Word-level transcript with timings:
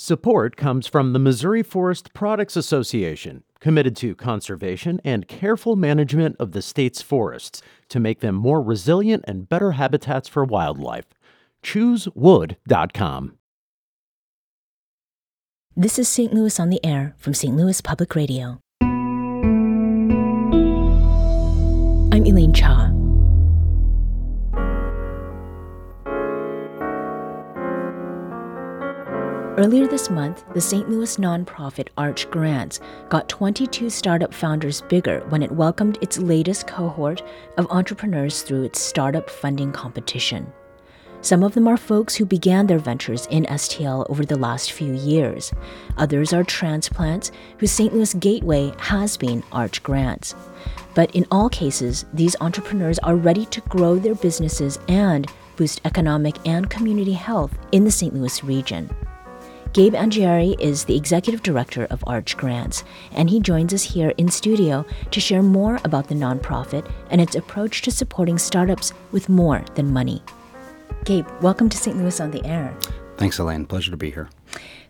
Support 0.00 0.56
comes 0.56 0.86
from 0.86 1.12
the 1.12 1.18
Missouri 1.18 1.64
Forest 1.64 2.14
Products 2.14 2.54
Association, 2.54 3.42
committed 3.58 3.96
to 3.96 4.14
conservation 4.14 5.00
and 5.02 5.26
careful 5.26 5.74
management 5.74 6.36
of 6.38 6.52
the 6.52 6.62
state's 6.62 7.02
forests 7.02 7.62
to 7.88 7.98
make 7.98 8.20
them 8.20 8.36
more 8.36 8.62
resilient 8.62 9.24
and 9.26 9.48
better 9.48 9.72
habitats 9.72 10.28
for 10.28 10.44
wildlife. 10.44 11.06
ChooseWood.com. 11.64 13.38
This 15.74 15.98
is 15.98 16.08
St. 16.08 16.32
Louis 16.32 16.60
on 16.60 16.70
the 16.70 16.78
Air 16.86 17.16
from 17.18 17.34
St. 17.34 17.56
Louis 17.56 17.80
Public 17.80 18.14
Radio. 18.14 18.60
I'm 22.12 22.24
Elaine 22.24 22.52
Cha. 22.52 22.87
Earlier 29.58 29.88
this 29.88 30.08
month, 30.08 30.44
the 30.54 30.60
St. 30.60 30.88
Louis 30.88 31.16
nonprofit 31.16 31.88
Arch 31.98 32.30
Grants 32.30 32.78
got 33.08 33.28
22 33.28 33.90
startup 33.90 34.32
founders 34.32 34.82
bigger 34.82 35.18
when 35.30 35.42
it 35.42 35.50
welcomed 35.50 35.98
its 36.00 36.16
latest 36.16 36.68
cohort 36.68 37.24
of 37.56 37.66
entrepreneurs 37.68 38.42
through 38.42 38.62
its 38.62 38.80
startup 38.80 39.28
funding 39.28 39.72
competition. 39.72 40.52
Some 41.22 41.42
of 41.42 41.54
them 41.54 41.66
are 41.66 41.76
folks 41.76 42.14
who 42.14 42.24
began 42.24 42.68
their 42.68 42.78
ventures 42.78 43.26
in 43.32 43.46
STL 43.46 44.08
over 44.08 44.24
the 44.24 44.38
last 44.38 44.70
few 44.70 44.92
years. 44.92 45.52
Others 45.96 46.32
are 46.32 46.44
transplants 46.44 47.32
whose 47.58 47.72
St. 47.72 47.92
Louis 47.92 48.14
gateway 48.14 48.72
has 48.78 49.16
been 49.16 49.42
Arch 49.50 49.82
Grants. 49.82 50.36
But 50.94 51.12
in 51.16 51.26
all 51.32 51.48
cases, 51.48 52.04
these 52.14 52.36
entrepreneurs 52.40 53.00
are 53.00 53.16
ready 53.16 53.44
to 53.46 53.60
grow 53.62 53.98
their 53.98 54.14
businesses 54.14 54.78
and 54.86 55.28
boost 55.56 55.80
economic 55.84 56.36
and 56.46 56.70
community 56.70 57.14
health 57.14 57.58
in 57.72 57.82
the 57.82 57.90
St. 57.90 58.14
Louis 58.14 58.44
region. 58.44 58.88
Gabe 59.74 59.94
Angieri 59.94 60.58
is 60.58 60.84
the 60.84 60.96
executive 60.96 61.42
director 61.42 61.84
of 61.90 62.02
Arch 62.06 62.38
Grants, 62.38 62.84
and 63.12 63.28
he 63.28 63.38
joins 63.38 63.74
us 63.74 63.82
here 63.82 64.14
in 64.16 64.30
studio 64.30 64.86
to 65.10 65.20
share 65.20 65.42
more 65.42 65.78
about 65.84 66.08
the 66.08 66.14
nonprofit 66.14 66.90
and 67.10 67.20
its 67.20 67.36
approach 67.36 67.82
to 67.82 67.90
supporting 67.90 68.38
startups 68.38 68.94
with 69.12 69.28
more 69.28 69.62
than 69.74 69.92
money. 69.92 70.22
Gabe, 71.04 71.26
welcome 71.42 71.68
to 71.68 71.76
St. 71.76 71.98
Louis 71.98 72.18
on 72.18 72.30
the 72.30 72.42
Air. 72.46 72.74
Thanks, 73.18 73.38
Elaine. 73.38 73.66
Pleasure 73.66 73.90
to 73.90 73.98
be 73.98 74.10
here. 74.10 74.30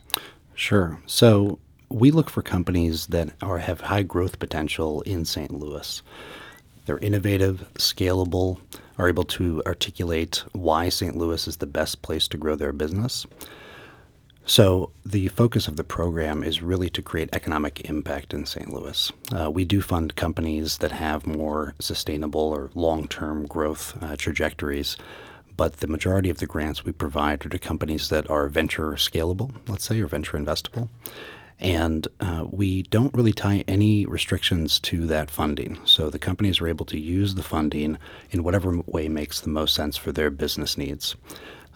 Sure. 0.55 1.01
So, 1.07 1.59
we 1.91 2.11
look 2.11 2.31
for 2.31 2.43
companies 2.43 3.09
that 3.09 3.31
are 3.43 3.59
have 3.59 3.81
high 3.83 4.05
growth 4.05 4.39
potential 4.39 5.03
in 5.03 5.25
St. 5.25 5.53
Louis. 5.53 6.03
They're 6.87 6.99
innovative, 6.99 7.69
scalable, 7.75 8.59
are 8.99 9.09
able 9.09 9.25
to 9.25 9.63
articulate 9.67 10.45
why 10.53 10.89
St. 10.89 11.17
Louis 11.17 11.49
is 11.49 11.57
the 11.57 11.67
best 11.67 12.03
place 12.03 12.29
to 12.29 12.37
grow 12.37 12.55
their 12.55 12.73
business. 12.73 13.27
So, 14.47 14.91
the 15.07 15.29
focus 15.29 15.69
of 15.69 15.77
the 15.77 15.85
program 15.85 16.43
is 16.43 16.61
really 16.61 16.91
to 16.91 17.03
create 17.03 17.29
economic 17.33 17.89
impact 17.89 18.35
in 18.35 18.47
St. 18.47 18.73
Louis. 18.73 19.13
Uh, 19.33 19.51
we 19.51 19.65
do 19.65 19.81
fund 19.81 20.17
companies 20.17 20.79
that 20.79 20.93
have 20.93 21.27
more 21.27 21.75
sustainable 21.79 22.41
or 22.41 22.71
long 22.75 23.07
term 23.07 23.47
growth 23.47 23.97
uh, 24.03 24.17
trajectories, 24.17 24.97
but 25.57 25.75
the 25.75 25.87
majority 25.87 26.31
of 26.31 26.39
the 26.39 26.47
grants 26.47 26.85
we 26.85 26.93
provide 26.93 27.47
are 27.47 27.51
to 27.51 27.59
companies 27.59 28.09
that 28.09 28.29
are 28.29 28.49
venture 28.49 28.93
scalable, 28.93 29.55
let's 29.69 29.85
say, 29.85 30.01
or 30.01 30.07
venture 30.07 30.37
investable. 30.37 30.89
And 31.61 32.09
uh, 32.21 32.47
we 32.51 32.83
don't 32.85 33.15
really 33.15 33.35
tie 33.35 33.65
any 33.69 34.07
restrictions 34.07 34.81
to 34.81 35.07
that 35.07 35.31
funding. 35.31 35.79
So 35.85 36.09
the 36.09 36.19
companies 36.19 36.61
are 36.61 36.69
able 36.69 36.87
to 36.87 36.99
use 36.99 37.35
the 37.35 37.43
funding 37.43 37.99
in 38.31 38.43
whatever 38.43 38.81
way 38.87 39.09
makes 39.09 39.41
the 39.41 39.51
most 39.51 39.75
sense 39.75 39.97
for 39.97 40.11
their 40.11 40.31
business 40.31 40.79
needs. 40.79 41.17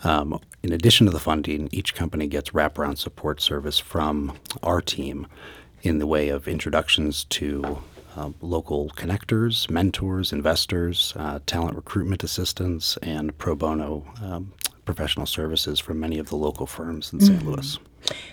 Um, 0.03 0.41
in 0.63 0.73
addition 0.73 1.07
to 1.07 1.13
the 1.13 1.21
funding, 1.21 1.69
each 1.71 1.95
company 1.95 2.27
gets 2.27 2.51
wraparound 2.51 2.99
support 2.99 3.41
service 3.41 3.79
from 3.79 4.37
our 4.63 4.81
team 4.81 5.27
in 5.83 5.99
the 5.99 6.07
way 6.07 6.31
of 6.31 6.49
introductions 6.49 7.25
to 7.25 7.79
uh, 8.17 8.31
local 8.41 8.91
connectors, 8.91 9.69
mentors, 9.69 10.33
investors, 10.33 11.13
uh, 11.17 11.41
talent 11.47 11.77
recruitment 11.77 12.25
assistance, 12.25 12.97
and 13.03 13.37
pro 13.39 13.55
bono 13.55 14.05
um, 14.23 14.53
professional 14.85 15.27
services 15.27 15.79
from 15.79 16.01
many 16.01 16.19
of 16.19 16.29
the 16.29 16.37
local 16.37 16.67
firms 16.67 17.13
in 17.13 17.19
mm-hmm. 17.19 17.35
St. 17.35 17.47
Louis. 17.47 17.79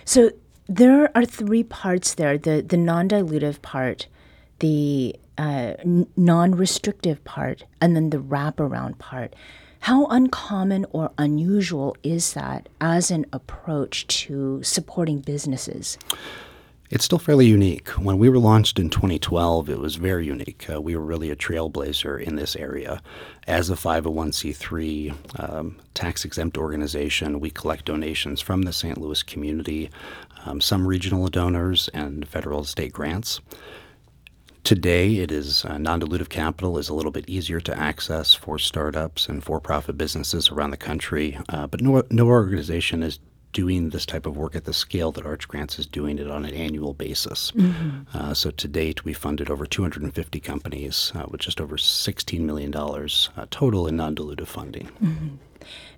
So 0.04 0.30
there 0.68 1.10
are 1.16 1.24
three 1.24 1.62
parts 1.62 2.14
there 2.14 2.38
the, 2.38 2.62
the 2.62 2.76
non 2.76 3.08
dilutive 3.08 3.62
part, 3.62 4.06
the 4.60 5.16
uh, 5.38 5.74
non 6.16 6.54
restrictive 6.54 7.22
part, 7.24 7.64
and 7.80 7.96
then 7.96 8.10
the 8.10 8.18
wraparound 8.18 8.98
part. 8.98 9.34
How 9.80 10.06
uncommon 10.06 10.86
or 10.92 11.10
unusual 11.18 11.96
is 12.04 12.34
that 12.34 12.68
as 12.80 13.10
an 13.10 13.26
approach 13.32 14.06
to 14.26 14.62
supporting 14.62 15.18
businesses? 15.18 15.98
It's 16.92 17.06
still 17.06 17.18
fairly 17.18 17.46
unique. 17.46 17.88
When 17.88 18.18
we 18.18 18.28
were 18.28 18.38
launched 18.38 18.78
in 18.78 18.90
2012, 18.90 19.70
it 19.70 19.78
was 19.78 19.96
very 19.96 20.26
unique. 20.26 20.66
Uh, 20.70 20.78
we 20.78 20.94
were 20.94 21.02
really 21.02 21.30
a 21.30 21.36
trailblazer 21.36 22.20
in 22.20 22.36
this 22.36 22.54
area. 22.54 23.02
As 23.48 23.70
a 23.70 23.74
501c3 23.74 25.40
um, 25.40 25.76
tax 25.94 26.26
exempt 26.26 26.58
organization, 26.58 27.40
we 27.40 27.48
collect 27.48 27.86
donations 27.86 28.42
from 28.42 28.62
the 28.62 28.74
St. 28.74 28.98
Louis 28.98 29.22
community, 29.22 29.90
um, 30.46 30.60
some 30.60 30.86
regional 30.86 31.28
donors, 31.28 31.88
and 31.94 32.26
federal 32.28 32.64
state 32.64 32.92
grants. 32.92 33.40
Today, 34.64 35.16
it 35.16 35.32
is 35.32 35.64
uh, 35.64 35.76
non-dilutive 35.76 36.28
capital 36.28 36.78
is 36.78 36.88
a 36.88 36.94
little 36.94 37.10
bit 37.10 37.28
easier 37.28 37.60
to 37.60 37.76
access 37.76 38.32
for 38.32 38.60
startups 38.60 39.28
and 39.28 39.42
for-profit 39.42 39.98
businesses 39.98 40.50
around 40.50 40.70
the 40.70 40.76
country, 40.76 41.36
uh, 41.48 41.66
but 41.66 41.80
no, 41.80 42.04
no 42.10 42.28
organization 42.28 43.02
is 43.02 43.18
doing 43.52 43.90
this 43.90 44.06
type 44.06 44.24
of 44.24 44.36
work 44.36 44.56
at 44.56 44.64
the 44.64 44.72
scale 44.72 45.12
that 45.12 45.26
Arch 45.26 45.46
Grants 45.46 45.78
is 45.78 45.86
doing 45.86 46.18
it 46.18 46.30
on 46.30 46.44
an 46.44 46.54
annual 46.54 46.94
basis. 46.94 47.50
Mm-hmm. 47.52 48.16
Uh, 48.16 48.34
so 48.34 48.50
to 48.50 48.68
date, 48.68 49.04
we 49.04 49.12
funded 49.12 49.50
over 49.50 49.66
250 49.66 50.40
companies 50.40 51.12
uh, 51.14 51.26
with 51.28 51.40
just 51.40 51.60
over 51.60 51.76
$16 51.76 52.40
million 52.40 52.74
uh, 52.74 53.46
total 53.50 53.86
in 53.86 53.96
non-dilutive 53.96 54.46
funding. 54.46 54.90
Mm-hmm. 55.02 55.28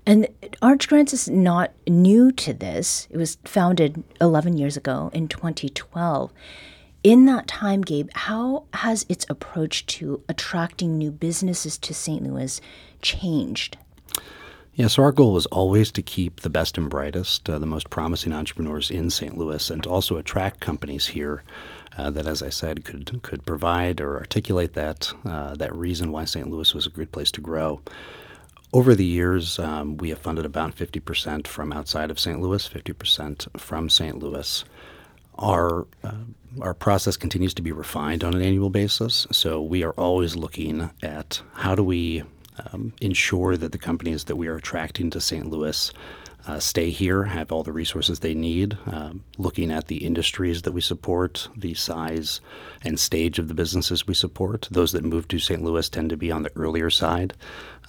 And 0.06 0.28
Arch 0.60 0.88
Grants 0.88 1.12
is 1.12 1.28
not 1.28 1.72
new 1.88 2.30
to 2.32 2.52
this. 2.52 3.08
It 3.10 3.16
was 3.16 3.38
founded 3.44 4.02
11 4.20 4.58
years 4.58 4.76
ago 4.76 5.10
in 5.12 5.28
2012. 5.28 6.32
In 7.02 7.26
that 7.26 7.46
time, 7.46 7.82
Gabe, 7.82 8.08
how 8.14 8.64
has 8.74 9.04
its 9.08 9.26
approach 9.28 9.84
to 9.86 10.22
attracting 10.28 10.96
new 10.96 11.10
businesses 11.10 11.76
to 11.78 11.92
St. 11.92 12.22
Louis 12.22 12.60
changed? 13.02 13.76
Yeah, 14.74 14.88
so 14.88 15.04
our 15.04 15.12
goal 15.12 15.32
was 15.32 15.46
always 15.46 15.92
to 15.92 16.02
keep 16.02 16.40
the 16.40 16.50
best 16.50 16.76
and 16.76 16.90
brightest, 16.90 17.48
uh, 17.48 17.60
the 17.60 17.66
most 17.66 17.90
promising 17.90 18.32
entrepreneurs 18.32 18.90
in 18.90 19.08
St. 19.08 19.38
Louis, 19.38 19.70
and 19.70 19.82
to 19.84 19.88
also 19.88 20.16
attract 20.16 20.60
companies 20.60 21.06
here 21.06 21.44
uh, 21.96 22.10
that, 22.10 22.26
as 22.26 22.42
I 22.42 22.48
said, 22.48 22.84
could 22.84 23.22
could 23.22 23.46
provide 23.46 24.00
or 24.00 24.16
articulate 24.16 24.72
that 24.72 25.12
uh, 25.24 25.54
that 25.54 25.74
reason 25.74 26.10
why 26.10 26.24
St. 26.24 26.50
Louis 26.50 26.74
was 26.74 26.86
a 26.86 26.90
good 26.90 27.12
place 27.12 27.30
to 27.32 27.40
grow. 27.40 27.82
Over 28.74 28.96
the 28.96 29.04
years, 29.04 29.60
um, 29.60 29.98
we 29.98 30.08
have 30.08 30.18
funded 30.18 30.44
about 30.44 30.74
50% 30.74 31.46
from 31.46 31.72
outside 31.72 32.10
of 32.10 32.18
St. 32.18 32.40
Louis, 32.40 32.68
50% 32.68 33.60
from 33.60 33.88
St. 33.88 34.18
Louis. 34.18 34.64
Our 35.36 35.86
uh, 36.02 36.24
our 36.60 36.74
process 36.74 37.16
continues 37.16 37.54
to 37.54 37.62
be 37.62 37.70
refined 37.70 38.24
on 38.24 38.34
an 38.34 38.42
annual 38.42 38.70
basis, 38.70 39.28
so 39.30 39.62
we 39.62 39.84
are 39.84 39.92
always 39.92 40.34
looking 40.34 40.90
at 41.04 41.40
how 41.52 41.76
do 41.76 41.84
we 41.84 42.24
um, 42.72 42.92
ensure 43.00 43.56
that 43.56 43.70
the 43.70 43.78
companies 43.78 44.24
that 44.24 44.34
we 44.34 44.48
are 44.48 44.56
attracting 44.56 45.08
to 45.10 45.20
St. 45.20 45.48
Louis 45.48 45.92
uh, 46.46 46.58
stay 46.58 46.90
here, 46.90 47.24
have 47.24 47.50
all 47.50 47.62
the 47.62 47.72
resources 47.72 48.20
they 48.20 48.34
need, 48.34 48.76
um, 48.86 49.24
looking 49.38 49.70
at 49.70 49.86
the 49.86 50.04
industries 50.04 50.62
that 50.62 50.72
we 50.72 50.80
support, 50.80 51.48
the 51.56 51.74
size 51.74 52.40
and 52.82 53.00
stage 53.00 53.38
of 53.38 53.48
the 53.48 53.54
businesses 53.54 54.06
we 54.06 54.14
support. 54.14 54.68
Those 54.70 54.92
that 54.92 55.04
move 55.04 55.28
to 55.28 55.38
St. 55.38 55.62
Louis 55.62 55.88
tend 55.88 56.10
to 56.10 56.16
be 56.16 56.30
on 56.30 56.42
the 56.42 56.52
earlier 56.56 56.90
side. 56.90 57.34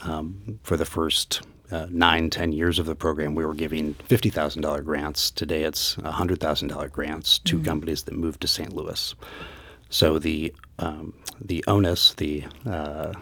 Um, 0.04 0.60
for 0.63 0.78
the 0.78 0.86
first 0.86 1.42
uh, 1.72 1.88
nine, 1.90 2.30
ten 2.30 2.52
years 2.52 2.80
of 2.80 2.86
the 2.86 2.96
program, 2.96 3.36
we 3.36 3.46
were 3.46 3.54
giving 3.54 3.96
$50,000 4.07 4.86
grants. 4.86 5.31
Today 5.31 5.63
it's 5.63 5.96
$100,000 5.96 6.92
grants 6.92 7.40
to 7.40 7.56
mm-hmm. 7.56 7.66
companies 7.66 8.04
that 8.04 8.16
move 8.16 8.40
to 8.40 8.48
St. 8.48 8.74
Louis. 8.74 9.16
So 9.90 10.19
the 10.19 10.54
um, 10.80 11.13
the 11.40 11.63
onus, 11.68 12.13
the 12.16 12.44
uh, 12.66 13.13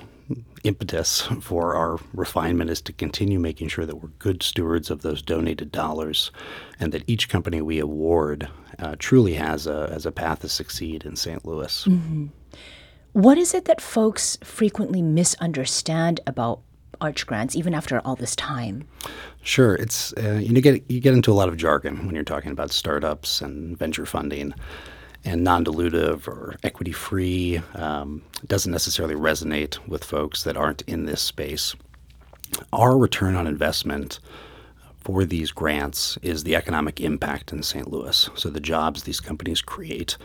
impetus 0.63 1.21
for 1.41 1.75
our 1.75 1.99
refinement 2.13 2.69
is 2.69 2.81
to 2.81 2.93
continue 2.93 3.39
making 3.39 3.67
sure 3.67 3.85
that 3.85 3.97
we're 3.97 4.09
good 4.19 4.41
stewards 4.41 4.89
of 4.89 5.01
those 5.01 5.21
donated 5.21 5.71
dollars 5.71 6.31
and 6.79 6.91
that 6.91 7.03
each 7.07 7.29
company 7.29 7.61
we 7.61 7.79
award 7.79 8.47
uh, 8.79 8.95
truly 8.99 9.33
has 9.33 9.67
a, 9.67 9.89
has 9.91 10.05
a 10.05 10.11
path 10.11 10.39
to 10.39 10.49
succeed 10.49 11.03
in 11.03 11.15
St. 11.15 11.45
Louis. 11.45 11.85
Mm-hmm. 11.85 12.27
What 13.13 13.37
is 13.37 13.53
it 13.53 13.65
that 13.65 13.79
folks 13.79 14.37
frequently 14.43 15.01
misunderstand 15.01 16.19
about 16.25 16.61
arch 16.99 17.27
grants, 17.27 17.55
even 17.55 17.73
after 17.73 17.99
all 17.99 18.15
this 18.15 18.35
time? 18.35 18.87
Sure, 19.43 19.75
it's 19.75 20.13
uh, 20.13 20.39
you 20.41 20.59
get 20.61 20.89
you 20.89 20.99
get 20.99 21.13
into 21.13 21.31
a 21.31 21.35
lot 21.35 21.49
of 21.49 21.57
jargon 21.57 22.05
when 22.05 22.15
you're 22.15 22.23
talking 22.23 22.51
about 22.51 22.71
startups 22.71 23.41
and 23.41 23.77
venture 23.77 24.05
funding, 24.05 24.53
and 25.25 25.43
non-dilutive 25.43 26.27
or 26.27 26.55
equity-free 26.63 27.61
um, 27.75 28.21
doesn't 28.47 28.71
necessarily 28.71 29.15
resonate 29.15 29.77
with 29.87 30.03
folks 30.03 30.43
that 30.43 30.57
aren't 30.57 30.81
in 30.83 31.05
this 31.05 31.21
space. 31.21 31.75
Our 32.71 32.97
return 32.97 33.35
on 33.35 33.47
investment 33.47 34.19
for 35.03 35.25
these 35.25 35.51
grants 35.51 36.17
is 36.21 36.43
the 36.43 36.55
economic 36.55 37.01
impact 37.01 37.51
in 37.51 37.61
St. 37.61 37.91
Louis. 37.91 38.29
So 38.35 38.49
the 38.49 38.59
jobs 38.59 39.03
these 39.03 39.19
companies 39.19 39.61
create, 39.61 40.17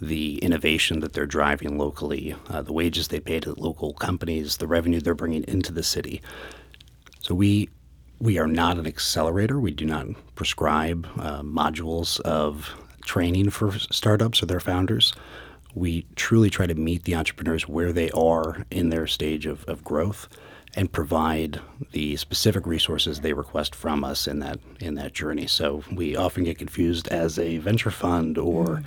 the 0.00 0.38
innovation 0.38 1.00
that 1.00 1.12
they're 1.12 1.26
driving 1.26 1.78
locally, 1.78 2.34
uh, 2.48 2.62
the 2.62 2.72
wages 2.72 3.08
they 3.08 3.20
pay 3.20 3.40
to 3.40 3.54
local 3.58 3.92
companies, 3.92 4.56
the 4.56 4.66
revenue 4.66 5.00
they're 5.00 5.14
bringing 5.14 5.44
into 5.44 5.72
the 5.72 5.82
city. 5.82 6.22
So 7.20 7.34
we 7.34 7.68
we 8.18 8.38
are 8.38 8.46
not 8.46 8.78
an 8.78 8.86
accelerator. 8.86 9.58
We 9.58 9.72
do 9.72 9.84
not 9.84 10.06
prescribe 10.36 11.08
uh, 11.18 11.42
modules 11.42 12.20
of 12.20 12.72
training 13.12 13.50
for 13.50 13.78
startups 13.78 14.42
or 14.42 14.46
their 14.46 14.58
founders. 14.58 15.12
We 15.74 16.06
truly 16.16 16.48
try 16.48 16.64
to 16.66 16.74
meet 16.74 17.04
the 17.04 17.14
entrepreneurs 17.14 17.68
where 17.68 17.92
they 17.92 18.10
are 18.12 18.64
in 18.70 18.88
their 18.88 19.06
stage 19.06 19.44
of, 19.44 19.64
of 19.68 19.84
growth 19.84 20.28
and 20.74 20.90
provide 20.90 21.60
the 21.90 22.16
specific 22.16 22.66
resources 22.66 23.20
they 23.20 23.34
request 23.34 23.74
from 23.74 24.02
us 24.02 24.26
in 24.26 24.38
that 24.38 24.58
in 24.80 24.94
that 24.94 25.12
journey. 25.12 25.46
So 25.46 25.82
we 25.92 26.16
often 26.16 26.44
get 26.44 26.56
confused 26.56 27.06
as 27.08 27.38
a 27.38 27.58
venture 27.58 27.90
fund 27.90 28.38
or 28.38 28.64
mm. 28.64 28.84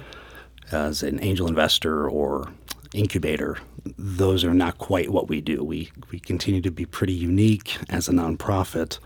as 0.71 1.03
an 1.03 1.23
angel 1.23 1.47
investor 1.47 2.09
or 2.09 2.51
incubator. 2.95 3.59
Those 3.95 4.43
are 4.43 4.55
not 4.55 4.79
quite 4.79 5.11
what 5.11 5.29
we 5.29 5.39
do. 5.39 5.63
We 5.63 5.91
we 6.11 6.19
continue 6.19 6.61
to 6.61 6.71
be 6.71 6.87
pretty 6.87 7.13
unique 7.13 7.77
as 7.89 8.09
a 8.09 8.11
nonprofit. 8.11 8.97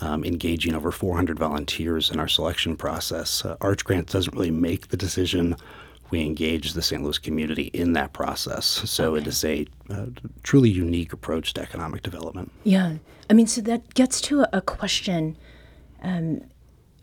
Um, 0.00 0.24
engaging 0.24 0.74
over 0.74 0.90
400 0.90 1.38
volunteers 1.38 2.10
in 2.10 2.18
our 2.18 2.26
selection 2.26 2.76
process. 2.76 3.44
Uh, 3.44 3.56
Arch 3.60 3.84
Grant 3.84 4.10
doesn't 4.10 4.34
really 4.34 4.50
make 4.50 4.88
the 4.88 4.96
decision 4.96 5.54
we 6.10 6.20
engage 6.22 6.74
the 6.74 6.82
St. 6.82 7.02
Louis 7.02 7.18
community 7.18 7.70
in 7.72 7.92
that 7.94 8.12
process. 8.12 8.64
So 8.66 9.14
okay. 9.14 9.22
it 9.22 9.26
is 9.26 9.44
a 9.44 9.66
uh, 9.90 10.06
truly 10.42 10.70
unique 10.70 11.12
approach 11.12 11.54
to 11.54 11.62
economic 11.62 12.02
development. 12.02 12.52
Yeah. 12.62 12.96
I 13.28 13.32
mean, 13.32 13.46
so 13.46 13.60
that 13.62 13.94
gets 13.94 14.20
to 14.22 14.46
a, 14.52 14.60
question 14.60 15.36
um, 16.02 16.42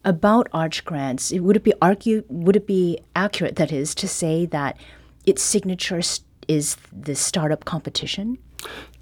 about 0.05 0.47
arch 0.53 0.85
grants. 0.85 1.31
Would 1.33 1.55
it 1.55 1.63
be 1.63 1.73
argue? 1.81 2.23
Would 2.29 2.55
it 2.55 2.67
be 2.67 2.99
accurate, 3.15 3.55
that 3.57 3.71
is, 3.71 3.93
to 3.95 4.07
say 4.07 4.45
that 4.47 4.77
its 5.25 5.41
signature 5.41 6.01
is 6.47 6.77
the 6.91 7.15
startup 7.15 7.65
competition? 7.65 8.38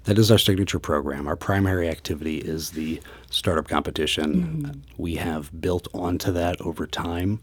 That 0.04 0.18
is 0.18 0.30
our 0.30 0.38
signature 0.38 0.78
program. 0.78 1.28
Our 1.28 1.36
primary 1.36 1.88
activity 1.88 2.38
is 2.38 2.70
the 2.70 3.00
startup 3.30 3.68
competition. 3.68 4.34
Mm-hmm. 4.34 5.02
We 5.02 5.16
have 5.16 5.60
built 5.60 5.88
onto 5.92 6.32
that 6.32 6.60
over 6.62 6.86
time. 6.86 7.40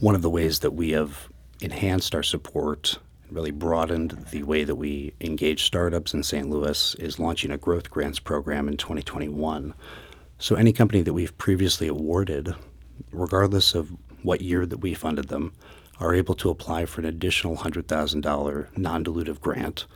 One 0.00 0.14
of 0.14 0.22
the 0.22 0.30
ways 0.30 0.60
that 0.60 0.72
we 0.72 0.90
have 0.90 1.28
enhanced 1.60 2.14
our 2.14 2.22
support 2.22 2.98
and 3.26 3.36
really 3.36 3.50
broadened 3.50 4.26
the 4.30 4.42
way 4.42 4.64
that 4.64 4.76
we 4.76 5.14
engage 5.20 5.64
startups 5.64 6.14
in 6.14 6.22
St. 6.22 6.48
Louis 6.48 6.94
is 6.96 7.18
launching 7.18 7.50
a 7.50 7.58
growth 7.58 7.90
grants 7.90 8.18
program 8.18 8.68
in 8.68 8.76
2021. 8.76 9.74
So 10.38 10.54
any 10.54 10.72
company 10.72 11.02
that 11.02 11.14
we've 11.14 11.36
previously 11.38 11.88
awarded, 11.88 12.54
regardless 13.10 13.74
of 13.74 13.92
what 14.22 14.40
year 14.40 14.66
that 14.66 14.78
we 14.78 14.94
funded 14.94 15.28
them, 15.28 15.52
are 15.98 16.14
able 16.14 16.34
to 16.36 16.50
apply 16.50 16.84
for 16.86 17.00
an 17.00 17.06
additional 17.06 17.56
$100,000 17.56 18.78
non-dilutive 18.78 19.40
grant 19.40 19.86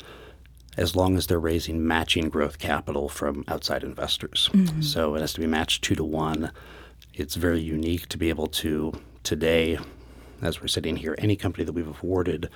as 0.76 0.96
long 0.96 1.16
as 1.16 1.26
they're 1.26 1.38
raising 1.38 1.86
matching 1.86 2.28
growth 2.28 2.58
capital 2.58 3.08
from 3.08 3.44
outside 3.48 3.84
investors. 3.84 4.50
Mm-hmm. 4.52 4.80
So 4.80 5.14
it 5.14 5.20
has 5.20 5.32
to 5.34 5.40
be 5.40 5.46
matched 5.46 5.84
two 5.84 5.94
to 5.94 6.04
one. 6.04 6.50
It's 7.14 7.34
very 7.34 7.60
unique 7.60 8.08
to 8.08 8.18
be 8.18 8.28
able 8.30 8.46
to 8.46 8.92
today 9.22 9.78
as 10.42 10.60
we're 10.60 10.68
sitting 10.68 10.96
here, 10.96 11.14
any 11.18 11.36
company 11.36 11.64
that 11.64 11.72
we've 11.72 12.02
awarded 12.02 12.50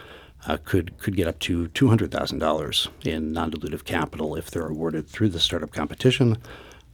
uh, 0.47 0.59
could 0.65 0.99
could 0.99 1.17
get 1.17 1.27
up 1.27 1.39
to 1.41 1.69
two 1.69 1.89
hundred 1.89 2.11
thousand 2.11 2.41
dollars 2.41 2.89
in 3.05 3.33
non-dilutive 3.33 3.85
capital 3.85 4.35
if 4.35 4.51
they're 4.51 4.67
awarded 4.67 5.09
through 5.09 5.31
the 5.31 5.41
startup 5.41 5.73
competition, 5.73 6.37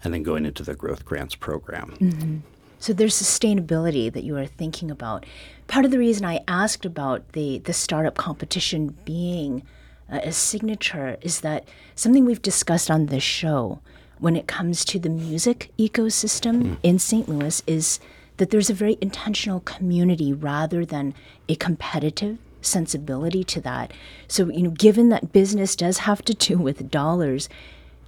and 0.04 0.14
then 0.14 0.22
going 0.22 0.46
into 0.46 0.62
the 0.62 0.74
growth 0.74 1.04
grants 1.04 1.34
program. 1.34 1.96
Mm-hmm. 1.98 2.36
So 2.78 2.92
there's 2.92 3.14
sustainability 3.14 4.12
that 4.12 4.24
you 4.24 4.36
are 4.36 4.46
thinking 4.46 4.90
about. 4.90 5.24
Part 5.66 5.84
of 5.84 5.90
the 5.90 5.98
reason 5.98 6.24
I 6.24 6.40
asked 6.46 6.84
about 6.84 7.32
the 7.32 7.58
the 7.60 7.72
startup 7.72 8.16
competition 8.16 8.96
being 9.04 9.62
uh, 10.12 10.20
a 10.22 10.32
signature 10.32 11.16
is 11.22 11.40
that 11.40 11.66
something 11.94 12.24
we've 12.24 12.42
discussed 12.42 12.90
on 12.90 13.06
this 13.06 13.22
show 13.22 13.80
when 14.18 14.36
it 14.36 14.46
comes 14.46 14.84
to 14.84 14.98
the 14.98 15.08
music 15.08 15.72
ecosystem 15.78 16.62
mm. 16.62 16.76
in 16.82 16.98
St. 16.98 17.28
Louis 17.28 17.62
is 17.66 17.98
that 18.36 18.50
there's 18.50 18.70
a 18.70 18.74
very 18.74 18.98
intentional 19.00 19.60
community 19.60 20.32
rather 20.32 20.84
than 20.84 21.14
a 21.48 21.54
competitive 21.56 22.38
sensibility 22.60 23.42
to 23.44 23.60
that. 23.60 23.92
So, 24.28 24.48
you 24.50 24.62
know, 24.62 24.70
given 24.70 25.08
that 25.08 25.32
business 25.32 25.74
does 25.74 25.98
have 25.98 26.22
to 26.26 26.34
do 26.34 26.58
with 26.58 26.90
dollars, 26.90 27.48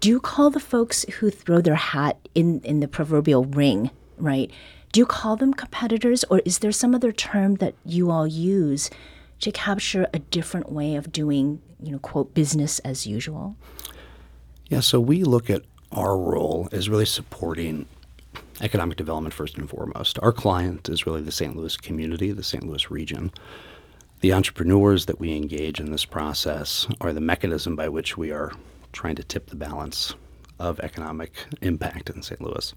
do 0.01 0.09
you 0.09 0.21
call 0.21 0.51
the 0.51 0.61
folks 0.61 1.05
who 1.15 1.31
throw 1.31 1.61
their 1.61 1.75
hat 1.75 2.19
in, 2.35 2.61
in 2.61 2.81
the 2.81 2.89
proverbial 2.89 3.45
ring, 3.45 3.91
right? 4.19 4.51
Do 4.93 5.01
you 5.01 5.07
call 5.07 5.37
them 5.37 5.55
competitors, 5.55 6.25
or 6.31 6.41
is 6.45 6.59
there 6.59 6.71
some 6.71 6.95
other 6.95 7.11
term 7.11 7.57
that 7.57 7.75
you 7.85 8.11
all 8.11 8.27
use 8.27 8.91
to 9.41 9.51
capture 9.51 10.07
a 10.15 10.19
different 10.19 10.71
way 10.71 10.95
of 10.95 11.11
doing, 11.11 11.61
you 11.81 11.93
know, 11.93 11.99
quote, 11.99 12.35
business 12.35 12.79
as 12.81 13.07
usual? 13.07 13.57
Yeah, 14.69 14.81
so 14.81 15.01
we 15.01 15.25
look 15.25 15.51
at 15.51 15.63
our 15.93 16.17
role 16.17 16.69
as 16.73 16.89
really 16.89 17.07
supporting 17.07 17.87
economic 18.61 18.97
development 18.97 19.35
first 19.35 19.57
and 19.59 19.69
foremost. 19.69 20.19
Our 20.21 20.33
client 20.33 20.89
is 20.89 21.07
really 21.07 21.23
the 21.23 21.33
St. 21.33 21.57
Louis 21.57 21.77
community, 21.77 22.33
the 22.33 22.43
St. 22.43 22.65
Louis 22.65 22.91
region. 22.91 23.33
The 24.21 24.33
entrepreneurs 24.33 25.07
that 25.07 25.21
we 25.21 25.37
engage 25.37 25.81
in 25.81 25.91
this 25.91 26.05
process 26.05 26.87
are 27.01 27.13
the 27.13 27.21
mechanism 27.21 27.77
by 27.77 27.89
which 27.89 28.17
we 28.17 28.31
are 28.31 28.53
trying 28.93 29.17
to 29.17 29.25
tip 29.25 29.51
the 29.51 29.57
balance 29.57 30.15
of 30.59 30.81
economic 30.81 31.33
impact 31.63 32.11
in 32.11 32.23
St. 32.23 32.41
Louis. 32.41 32.75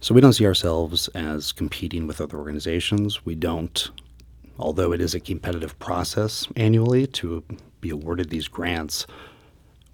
So 0.00 0.14
we 0.14 0.20
don't 0.20 0.32
see 0.32 0.46
ourselves 0.46 1.08
as 1.08 1.52
competing 1.52 2.06
with 2.06 2.20
other 2.20 2.38
organizations. 2.38 3.24
We 3.26 3.34
don't, 3.34 3.90
although 4.58 4.92
it 4.92 5.00
is 5.00 5.14
a 5.14 5.20
competitive 5.20 5.78
process 5.78 6.46
annually 6.54 7.06
to 7.08 7.44
be 7.80 7.90
awarded 7.90 8.30
these 8.30 8.48
grants, 8.48 9.06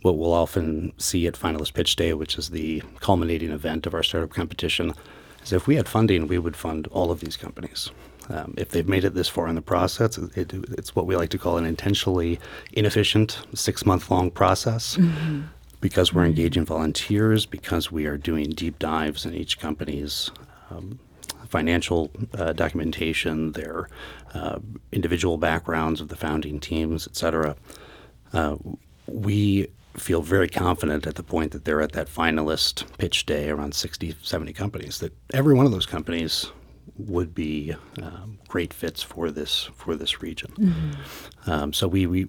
what 0.02 0.18
we'll 0.18 0.32
often 0.32 0.92
see 0.98 1.26
at 1.26 1.34
Finalist 1.34 1.74
Pitch 1.74 1.96
Day, 1.96 2.12
which 2.12 2.36
is 2.36 2.50
the 2.50 2.82
culminating 3.00 3.50
event 3.50 3.86
of 3.86 3.94
our 3.94 4.02
startup 4.02 4.30
competition, 4.30 4.94
is 5.42 5.52
if 5.52 5.66
we 5.66 5.76
had 5.76 5.88
funding, 5.88 6.26
we 6.26 6.38
would 6.38 6.56
fund 6.56 6.86
all 6.88 7.10
of 7.10 7.20
these 7.20 7.36
companies. 7.36 7.90
Um, 8.28 8.54
if 8.56 8.68
they've 8.68 8.88
made 8.88 9.04
it 9.04 9.14
this 9.14 9.28
far 9.28 9.48
in 9.48 9.54
the 9.54 9.62
process, 9.62 10.18
it, 10.18 10.52
it's 10.52 10.94
what 10.94 11.06
we 11.06 11.16
like 11.16 11.30
to 11.30 11.38
call 11.38 11.56
an 11.56 11.64
intentionally 11.64 12.38
inefficient 12.72 13.40
six 13.54 13.84
month 13.84 14.10
long 14.10 14.30
process. 14.30 14.96
Mm-hmm. 14.96 15.42
Because 15.80 16.14
we're 16.14 16.24
engaging 16.24 16.64
volunteers, 16.64 17.44
because 17.44 17.90
we 17.90 18.06
are 18.06 18.16
doing 18.16 18.50
deep 18.50 18.78
dives 18.78 19.26
in 19.26 19.34
each 19.34 19.58
company's 19.58 20.30
um, 20.70 21.00
financial 21.48 22.10
uh, 22.34 22.52
documentation, 22.52 23.52
their 23.52 23.88
uh, 24.34 24.58
individual 24.90 25.38
backgrounds 25.38 26.00
of 26.00 26.08
the 26.08 26.16
founding 26.16 26.60
teams, 26.60 27.06
et 27.06 27.16
cetera. 27.16 27.56
Uh, 28.32 28.56
we 29.06 29.68
feel 29.96 30.22
very 30.22 30.48
confident 30.48 31.06
at 31.06 31.16
the 31.16 31.22
point 31.22 31.52
that 31.52 31.64
they're 31.64 31.82
at 31.82 31.92
that 31.92 32.08
finalist 32.08 32.84
pitch 32.96 33.26
day 33.26 33.50
around 33.50 33.74
60, 33.74 34.16
70 34.22 34.52
companies 34.52 34.98
that 35.00 35.12
every 35.34 35.54
one 35.54 35.66
of 35.66 35.72
those 35.72 35.86
companies 35.86 36.50
would 36.96 37.34
be 37.34 37.74
um, 38.00 38.38
great 38.48 38.72
fits 38.72 39.02
for 39.02 39.30
this 39.30 39.70
for 39.76 39.96
this 39.96 40.22
region. 40.22 40.52
Mm-hmm. 40.52 41.50
Um, 41.50 41.72
so 41.72 41.88
we, 41.88 42.06
we 42.06 42.28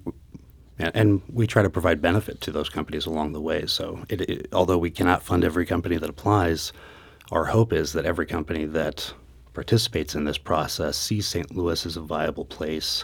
and 0.79 1.22
we 1.32 1.48
try 1.48 1.62
to 1.62 1.70
provide 1.70 2.01
benefit 2.01 2.41
to 2.41 2.51
those 2.51 2.70
companies 2.70 3.05
along 3.05 3.34
the 3.34 3.41
way. 3.41 3.65
So 3.65 4.03
it, 4.10 4.22
it, 4.22 4.48
although 4.53 4.77
we 4.77 4.89
cannot 4.89 5.24
fund 5.24 5.43
every 5.43 5.65
company 5.65 5.98
that 5.98 6.10
applies, 6.10 6.74
our 7.33 7.45
hope 7.45 7.73
is 7.73 7.93
that 7.93 8.05
every 8.05 8.25
company 8.25 8.65
that 8.65 9.13
participates 9.53 10.15
in 10.15 10.23
this 10.23 10.37
process 10.37 10.95
sees 10.95 11.27
St. 11.27 11.55
Louis 11.55 11.85
as 11.85 11.97
a 11.97 12.01
viable 12.01 12.45
place 12.45 13.03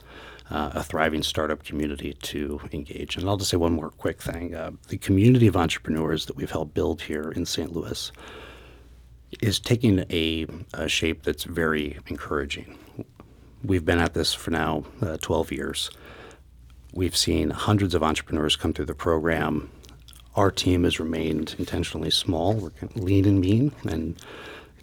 uh, 0.52 0.72
a 0.74 0.84
thriving 0.84 1.24
startup 1.24 1.64
community 1.64 2.14
to 2.14 2.60
engage. 2.72 3.18
And 3.18 3.30
I'll 3.30 3.38
just 3.38 3.52
say 3.52 3.58
one 3.58 3.74
more 3.74 3.90
quick 3.90 4.22
thing. 4.22 4.56
Uh, 4.56 4.72
the 4.88 4.98
community 4.98 5.48
of 5.48 5.56
entrepreneurs 5.56 6.26
that 6.26 6.36
we've 6.36 6.50
helped 6.50 6.74
build 6.74 7.02
here 7.02 7.32
in 7.32 7.46
St. 7.46 7.72
Louis 7.72 8.12
is 9.42 9.60
taking 9.60 10.06
a, 10.10 10.48
a 10.74 10.88
shape 10.88 11.24
that's 11.24 11.44
very 11.44 12.00
encouraging. 12.08 12.78
We've 13.64 13.86
been 13.86 14.00
at 14.00 14.14
this 14.14 14.34
for 14.34 14.52
now 14.52 14.86
uh, 15.02 15.18
12 15.18 15.52
years. 15.52 15.92
We've 16.94 17.16
seen 17.16 17.52
hundreds 17.52 17.94
of 17.94 18.02
entrepreneurs 18.02 18.56
come 18.56 18.74
through 18.74 18.86
the 18.86 18.96
program. 18.96 19.70
Our 20.36 20.52
team 20.52 20.84
has 20.84 21.00
remained 21.00 21.56
intentionally 21.58 22.12
small. 22.12 22.54
We're 22.54 22.72
lean 22.96 23.26
and 23.26 23.40
mean, 23.40 23.72
and 23.88 24.16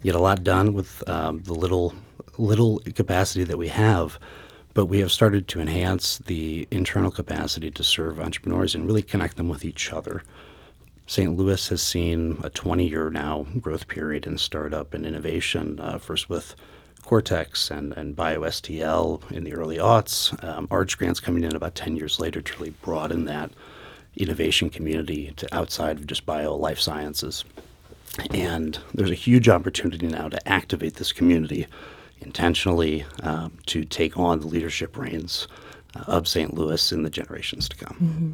get 0.03 0.15
a 0.15 0.19
lot 0.19 0.43
done 0.43 0.73
with 0.73 1.07
um, 1.09 1.41
the 1.43 1.53
little 1.53 1.93
little 2.37 2.79
capacity 2.93 3.43
that 3.45 3.57
we 3.57 3.69
have. 3.69 4.19
But 4.73 4.85
we 4.85 4.99
have 4.99 5.11
started 5.11 5.47
to 5.47 5.59
enhance 5.59 6.19
the 6.19 6.67
internal 6.69 7.09
capacity 7.09 7.71
to 7.71 7.83
serve 7.83 8.19
entrepreneurs 8.19 8.75
and 8.75 8.85
really 8.85 9.01
connect 9.01 9.37
them 9.37 9.49
with 9.49 9.65
each 9.65 9.91
other. 9.91 10.21
St. 11.07 11.35
Louis 11.35 11.69
has 11.69 11.81
seen 11.81 12.37
a 12.43 12.49
20 12.49 12.87
year 12.87 13.09
now 13.09 13.47
growth 13.59 13.87
period 13.87 14.27
in 14.27 14.37
startup 14.37 14.93
and 14.93 15.05
innovation, 15.05 15.79
uh, 15.79 15.97
first 15.97 16.29
with 16.29 16.55
Cortex 17.03 17.71
and, 17.71 17.93
and 17.93 18.15
BioSTL 18.15 19.31
in 19.31 19.45
the 19.45 19.53
early 19.53 19.77
aughts, 19.77 20.43
um, 20.43 20.67
Arch 20.69 20.97
grants 20.97 21.21
coming 21.21 21.43
in 21.43 21.55
about 21.55 21.73
10 21.73 21.95
years 21.95 22.19
later 22.19 22.41
to 22.41 22.53
really 22.59 22.71
broaden 22.81 23.23
that 23.25 23.49
innovation 24.17 24.69
community 24.69 25.31
to 25.37 25.55
outside 25.55 25.97
of 25.97 26.07
just 26.07 26.25
bio 26.25 26.55
life 26.55 26.79
sciences. 26.79 27.43
And 28.31 28.79
there's 28.93 29.11
a 29.11 29.15
huge 29.15 29.47
opportunity 29.47 30.07
now 30.07 30.29
to 30.29 30.47
activate 30.47 30.95
this 30.95 31.11
community 31.11 31.67
intentionally 32.19 33.05
um, 33.21 33.53
to 33.67 33.83
take 33.85 34.17
on 34.17 34.39
the 34.39 34.47
leadership 34.47 34.97
reins 34.97 35.47
uh, 35.95 36.03
of 36.07 36.27
St. 36.27 36.53
Louis 36.53 36.91
in 36.91 37.03
the 37.03 37.09
generations 37.09 37.69
to 37.69 37.75
come. 37.77 37.95
Mm-hmm. 37.95 38.31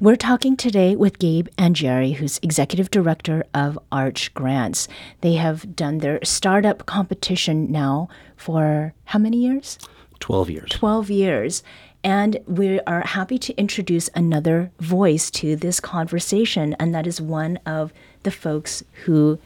We're 0.00 0.16
talking 0.16 0.56
today 0.56 0.96
with 0.96 1.18
Gabe 1.18 1.48
Angieri, 1.56 2.14
who's 2.14 2.40
executive 2.42 2.90
director 2.90 3.44
of 3.54 3.78
Arch 3.92 4.34
Grants. 4.34 4.88
They 5.20 5.34
have 5.34 5.76
done 5.76 5.98
their 5.98 6.18
startup 6.24 6.86
competition 6.86 7.70
now 7.70 8.08
for 8.36 8.92
how 9.04 9.20
many 9.20 9.36
years? 9.36 9.78
12 10.18 10.50
years. 10.50 10.70
12 10.70 11.10
years. 11.10 11.62
And 12.04 12.38
we 12.46 12.80
are 12.80 13.02
happy 13.02 13.38
to 13.38 13.54
introduce 13.54 14.10
another 14.14 14.72
voice 14.80 15.30
to 15.32 15.54
this 15.54 15.78
conversation, 15.78 16.74
and 16.80 16.94
that 16.94 17.06
is 17.06 17.20
one 17.20 17.58
of 17.64 17.92
the 18.24 18.30
folks 18.30 18.82
who 19.04 19.38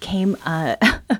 came 0.00 0.36
uh, 0.44 0.76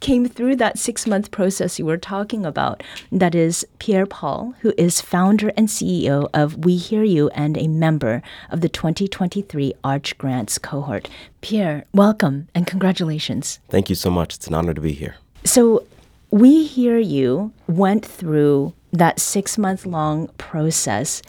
came 0.00 0.28
through 0.28 0.56
that 0.56 0.78
six 0.78 1.06
month 1.06 1.30
process 1.30 1.78
you 1.78 1.86
were 1.86 1.96
talking 1.96 2.44
about. 2.44 2.82
That 3.10 3.34
is 3.34 3.66
Pierre 3.78 4.06
Paul, 4.06 4.54
who 4.60 4.74
is 4.76 5.00
founder 5.00 5.52
and 5.56 5.68
CEO 5.68 6.28
of 6.34 6.64
We 6.64 6.76
Hear 6.76 7.02
You 7.02 7.28
and 7.30 7.56
a 7.56 7.68
member 7.68 8.22
of 8.50 8.60
the 8.60 8.68
2023 8.68 9.72
Arch 9.82 10.18
Grants 10.18 10.58
cohort. 10.58 11.08
Pierre, 11.40 11.84
welcome 11.94 12.48
and 12.54 12.66
congratulations. 12.66 13.58
Thank 13.68 13.88
you 13.88 13.94
so 13.94 14.10
much. 14.10 14.34
It's 14.34 14.46
an 14.46 14.54
honor 14.54 14.74
to 14.74 14.80
be 14.80 14.92
here. 14.92 15.16
So, 15.44 15.86
We 16.30 16.64
Hear 16.64 16.98
You 16.98 17.52
went 17.66 18.04
through 18.04 18.74
that 18.98 19.20
six 19.20 19.58
month 19.58 19.86
long 19.86 20.28
process. 20.38 21.22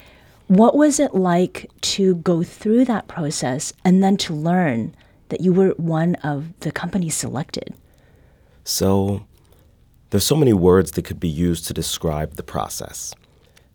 What 0.47 0.75
was 0.75 0.99
it 0.99 1.13
like 1.13 1.69
to 1.81 2.15
go 2.15 2.43
through 2.43 2.85
that 2.85 3.07
process 3.07 3.73
and 3.83 4.01
then 4.01 4.17
to 4.17 4.33
learn 4.33 4.95
that 5.29 5.41
you 5.41 5.51
were 5.51 5.71
one 5.71 6.15
of 6.15 6.57
the 6.61 6.71
companies 6.71 7.15
selected? 7.15 7.73
So, 8.63 9.25
there's 10.09 10.25
so 10.25 10.37
many 10.37 10.53
words 10.53 10.91
that 10.91 11.03
could 11.03 11.19
be 11.19 11.27
used 11.27 11.65
to 11.67 11.73
describe 11.73 12.35
the 12.35 12.43
process. 12.43 13.13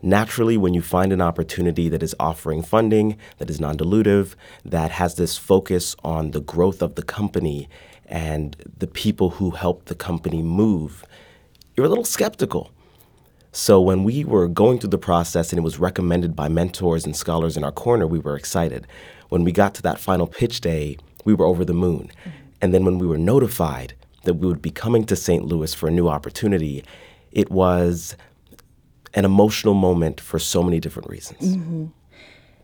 Naturally, 0.01 0.57
when 0.57 0.75
you 0.75 0.83
find 0.83 1.13
an 1.13 1.21
opportunity 1.21 1.89
that 1.89 2.03
is 2.03 2.17
offering 2.19 2.63
funding, 2.63 3.17
that 3.39 3.51
is 3.51 3.61
non 3.61 3.77
dilutive, 3.77 4.35
that 4.65 4.91
has 4.93 5.15
this 5.15 5.37
focus 5.39 5.95
on 6.03 6.33
the 6.33 6.41
growth 6.41 6.83
of 6.83 6.95
the 6.95 7.03
company 7.03 7.69
and 8.07 8.57
the 8.79 8.87
people 8.87 9.31
who 9.31 9.51
help 9.51 9.85
the 9.85 9.95
company 9.95 10.43
move, 10.43 11.05
you're 11.77 11.87
a 11.87 11.89
little 11.89 12.05
skeptical. 12.05 12.71
So, 13.55 13.81
when 13.83 14.03
we 14.03 14.25
were 14.25 14.49
going 14.49 14.79
through 14.79 14.91
the 14.91 14.99
process 14.99 15.53
and 15.53 15.59
it 15.59 15.63
was 15.63 15.79
recommended 15.79 16.35
by 16.35 16.49
mentors 16.49 17.05
and 17.05 17.15
scholars 17.15 17.57
in 17.57 17.65
our 17.65 17.73
corner, 17.73 18.07
we 18.07 18.19
were 18.19 18.35
excited. 18.35 18.87
When 19.29 19.45
we 19.45 19.53
got 19.53 19.75
to 19.75 19.83
that 19.83 19.99
final 19.99 20.27
pitch 20.27 20.63
day, 20.63 20.97
we 21.27 21.35
were 21.35 21.45
over 21.45 21.65
the 21.65 21.75
moon. 21.75 22.11
And 22.63 22.73
then 22.73 22.85
when 22.87 22.99
we 22.99 23.07
were 23.07 23.19
notified, 23.19 23.95
that 24.25 24.35
we 24.35 24.47
would 24.47 24.63
be 24.63 24.71
coming 24.71 25.05
to 25.05 25.17
St. 25.17 25.45
Louis 25.45 25.75
for 25.75 25.89
a 25.89 25.91
new 25.91 26.09
opportunity, 26.09 26.85
it 27.31 27.51
was 27.51 28.17
an 29.15 29.25
emotional 29.25 29.75
moment 29.75 30.21
for 30.21 30.39
so 30.39 30.63
many 30.63 30.81
different 30.81 31.11
reasons. 31.11 31.57
Mm-hmm. 31.57 31.87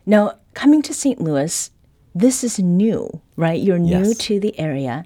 Now, 0.07 0.39
coming 0.55 0.81
to 0.83 0.95
St. 0.95 1.21
Louis, 1.21 1.71
this 2.15 2.43
is 2.43 2.59
new, 2.59 3.21
right? 3.37 3.61
You're 3.61 3.79
new 3.79 4.09
yes. 4.09 4.19
to 4.19 4.41
the 4.41 4.59
area. 4.59 5.05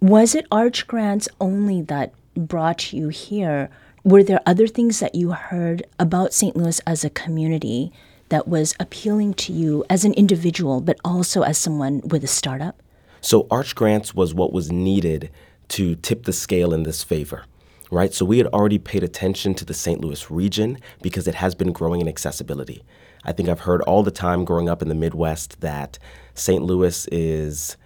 Was 0.00 0.34
it 0.34 0.46
Arch 0.50 0.86
Grants 0.86 1.28
only 1.40 1.82
that 1.82 2.12
brought 2.34 2.92
you 2.92 3.08
here? 3.08 3.70
Were 4.06 4.22
there 4.22 4.40
other 4.46 4.68
things 4.68 5.00
that 5.00 5.16
you 5.16 5.32
heard 5.32 5.84
about 5.98 6.32
St. 6.32 6.54
Louis 6.54 6.80
as 6.86 7.02
a 7.02 7.10
community 7.10 7.90
that 8.28 8.46
was 8.46 8.72
appealing 8.78 9.34
to 9.34 9.52
you 9.52 9.84
as 9.90 10.04
an 10.04 10.12
individual, 10.12 10.80
but 10.80 10.96
also 11.04 11.42
as 11.42 11.58
someone 11.58 12.00
with 12.04 12.22
a 12.22 12.28
startup? 12.28 12.80
So, 13.20 13.48
Arch 13.50 13.74
Grants 13.74 14.14
was 14.14 14.32
what 14.32 14.52
was 14.52 14.70
needed 14.70 15.32
to 15.70 15.96
tip 15.96 16.22
the 16.22 16.32
scale 16.32 16.72
in 16.72 16.84
this 16.84 17.02
favor, 17.02 17.46
right? 17.90 18.14
So 18.14 18.24
we 18.24 18.38
had 18.38 18.46
already 18.46 18.78
paid 18.78 19.02
attention 19.02 19.54
to 19.54 19.64
the 19.64 19.74
St. 19.74 20.00
Louis 20.00 20.30
region 20.30 20.78
because 21.02 21.26
it 21.26 21.34
has 21.34 21.56
been 21.56 21.72
growing 21.72 22.00
in 22.00 22.06
accessibility. 22.06 22.84
I 23.24 23.32
think 23.32 23.48
I've 23.48 23.66
heard 23.66 23.82
all 23.82 24.04
the 24.04 24.12
time 24.12 24.44
growing 24.44 24.68
up 24.68 24.82
in 24.82 24.88
the 24.88 24.94
Midwest 24.94 25.60
that 25.62 25.98
St. 26.32 26.62
Louis 26.62 27.08
is 27.10 27.76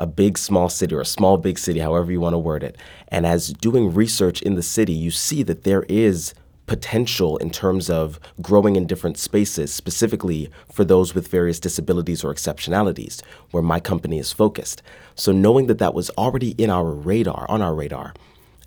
a 0.00 0.06
big 0.06 0.38
small 0.38 0.68
city 0.68 0.94
or 0.94 1.02
a 1.02 1.06
small 1.06 1.36
big 1.36 1.58
city, 1.58 1.78
however 1.78 2.10
you 2.10 2.20
want 2.20 2.32
to 2.32 2.38
word 2.38 2.64
it. 2.64 2.76
And 3.08 3.26
as 3.26 3.52
doing 3.52 3.92
research 3.92 4.40
in 4.42 4.54
the 4.54 4.62
city, 4.62 4.94
you 4.94 5.10
see 5.10 5.42
that 5.44 5.62
there 5.64 5.84
is 5.88 6.34
potential 6.66 7.36
in 7.36 7.50
terms 7.50 7.90
of 7.90 8.18
growing 8.40 8.76
in 8.76 8.86
different 8.86 9.18
spaces, 9.18 9.74
specifically 9.74 10.48
for 10.72 10.84
those 10.84 11.14
with 11.14 11.28
various 11.28 11.60
disabilities 11.60 12.24
or 12.24 12.32
exceptionalities, 12.32 13.22
where 13.50 13.62
my 13.62 13.78
company 13.78 14.18
is 14.18 14.32
focused. 14.32 14.82
So 15.16 15.32
knowing 15.32 15.66
that 15.66 15.78
that 15.78 15.94
was 15.94 16.10
already 16.16 16.52
in 16.52 16.70
our 16.70 16.90
radar, 16.90 17.44
on 17.50 17.60
our 17.60 17.74
radar, 17.74 18.14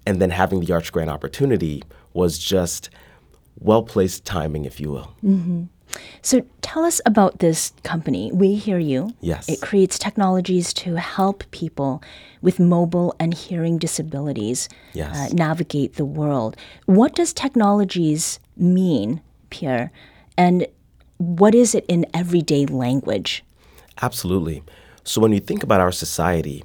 and 0.05 0.21
then 0.21 0.29
having 0.29 0.59
the 0.59 0.73
Arch 0.73 0.91
Grant 0.91 1.09
opportunity 1.09 1.81
was 2.13 2.37
just 2.37 2.89
well 3.57 3.83
placed 3.83 4.25
timing, 4.25 4.65
if 4.65 4.79
you 4.79 4.91
will. 4.91 5.13
Mm-hmm. 5.23 5.63
So 6.21 6.45
tell 6.61 6.85
us 6.85 7.01
about 7.05 7.39
this 7.39 7.73
company. 7.83 8.31
We 8.31 8.55
Hear 8.55 8.79
You. 8.79 9.13
Yes. 9.21 9.49
It 9.49 9.61
creates 9.61 9.99
technologies 9.99 10.73
to 10.75 10.95
help 10.95 11.43
people 11.51 12.01
with 12.41 12.59
mobile 12.59 13.15
and 13.19 13.33
hearing 13.33 13.77
disabilities 13.77 14.69
yes. 14.93 15.15
uh, 15.15 15.33
navigate 15.33 15.95
the 15.95 16.05
world. 16.05 16.55
What 16.85 17.15
does 17.15 17.33
technologies 17.33 18.39
mean, 18.55 19.21
Pierre? 19.49 19.91
And 20.37 20.67
what 21.17 21.53
is 21.53 21.75
it 21.75 21.85
in 21.87 22.05
everyday 22.13 22.65
language? 22.65 23.43
Absolutely. 24.01 24.63
So 25.03 25.21
when 25.21 25.33
you 25.33 25.39
think 25.39 25.63
about 25.63 25.81
our 25.81 25.91
society, 25.91 26.63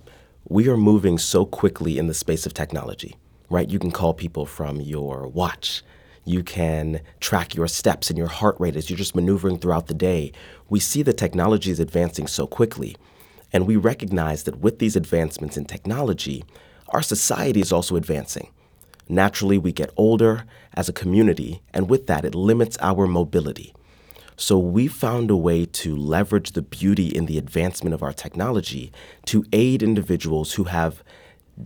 we 0.49 0.69
are 0.69 0.77
moving 0.77 1.19
so 1.19 1.45
quickly 1.45 1.99
in 1.99 2.07
the 2.07 2.15
space 2.15 2.47
of 2.47 2.55
technology, 2.55 3.17
right? 3.51 3.69
You 3.69 3.79
can 3.79 3.91
call 3.91 4.15
people 4.15 4.47
from 4.47 4.81
your 4.81 5.27
watch 5.27 5.83
you 6.29 6.43
can 6.43 7.01
track 7.21 7.55
your 7.55 7.67
steps 7.67 8.11
and 8.11 8.19
your 8.19 8.29
heart 8.29 8.57
rate 8.59 8.77
as 8.77 8.89
you're 8.89 8.97
just 8.97 9.17
maneuvering 9.17 9.59
throughout 9.59 9.87
the 9.87 9.95
day. 9.95 10.33
We 10.69 10.81
see 10.81 11.03
the 11.03 11.13
technology 11.13 11.71
is 11.71 11.81
advancing 11.81 12.27
so 12.27 12.47
quickly. 12.47 12.97
And 13.53 13.67
we 13.67 13.77
recognize 13.77 14.45
that 14.45 14.59
with 14.59 14.79
these 14.79 14.97
advancements 14.97 15.57
in 15.57 15.65
technology, 15.65 16.45
our 16.89 17.03
society 17.03 17.61
is 17.61 17.73
also 17.73 17.97
advancing. 17.97 18.51
Naturally, 19.09 19.57
we 19.57 19.73
get 19.73 19.91
older 19.97 20.45
as 20.75 20.89
a 20.89 20.93
community, 20.93 21.63
and 21.73 21.89
with 21.89 22.07
that, 22.09 22.27
it 22.27 22.35
limits 22.35 22.77
our 22.81 23.07
mobility. 23.07 23.75
So, 24.37 24.59
we 24.59 24.87
found 24.87 25.31
a 25.31 25.37
way 25.37 25.65
to 25.65 25.97
leverage 25.97 26.53
the 26.53 26.63
beauty 26.63 27.09
in 27.09 27.27
the 27.27 27.39
advancement 27.39 27.95
of 27.95 28.03
our 28.03 28.13
technology 28.13 28.93
to 29.27 29.45
aid 29.53 29.83
individuals 29.83 30.53
who 30.55 30.65
have 30.65 31.03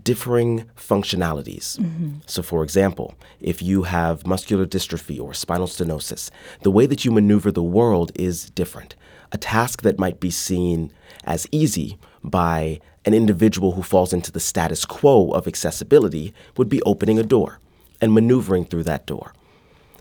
differing 0.02 0.64
functionalities. 0.76 1.78
Mm-hmm. 1.78 2.18
So, 2.26 2.42
for 2.42 2.62
example, 2.62 3.14
if 3.40 3.62
you 3.62 3.82
have 3.84 4.26
muscular 4.26 4.66
dystrophy 4.66 5.20
or 5.20 5.34
spinal 5.34 5.66
stenosis, 5.66 6.30
the 6.62 6.70
way 6.70 6.86
that 6.86 7.04
you 7.04 7.10
maneuver 7.10 7.50
the 7.50 7.62
world 7.62 8.12
is 8.14 8.50
different. 8.50 8.94
A 9.32 9.38
task 9.38 9.82
that 9.82 9.98
might 9.98 10.20
be 10.20 10.30
seen 10.30 10.92
as 11.24 11.46
easy 11.50 11.98
by 12.22 12.80
an 13.04 13.14
individual 13.14 13.72
who 13.72 13.82
falls 13.82 14.12
into 14.12 14.30
the 14.30 14.40
status 14.40 14.84
quo 14.84 15.30
of 15.30 15.48
accessibility 15.48 16.32
would 16.56 16.68
be 16.68 16.82
opening 16.82 17.18
a 17.18 17.24
door 17.24 17.58
and 18.00 18.12
maneuvering 18.12 18.64
through 18.64 18.84
that 18.84 19.06
door. 19.06 19.32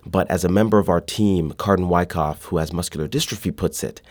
But 0.05 0.29
as 0.29 0.43
a 0.43 0.49
member 0.49 0.79
of 0.79 0.89
our 0.89 1.01
team, 1.01 1.51
Carden 1.51 1.87
Wyckoff, 1.87 2.45
who 2.45 2.57
has 2.57 2.73
muscular 2.73 3.07
dystrophy, 3.07 3.55
puts 3.55 3.83
it, 3.83 4.01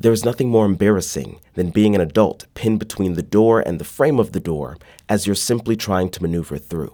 there 0.00 0.12
is 0.12 0.24
nothing 0.24 0.48
more 0.48 0.64
embarrassing 0.64 1.38
than 1.54 1.68
being 1.68 1.94
an 1.94 2.00
adult 2.00 2.46
pinned 2.54 2.78
between 2.78 3.12
the 3.12 3.22
door 3.22 3.60
and 3.60 3.78
the 3.78 3.84
frame 3.84 4.18
of 4.18 4.32
the 4.32 4.40
door 4.40 4.78
as 5.10 5.26
you're 5.26 5.36
simply 5.36 5.76
trying 5.76 6.08
to 6.08 6.22
maneuver 6.22 6.56
through. 6.56 6.92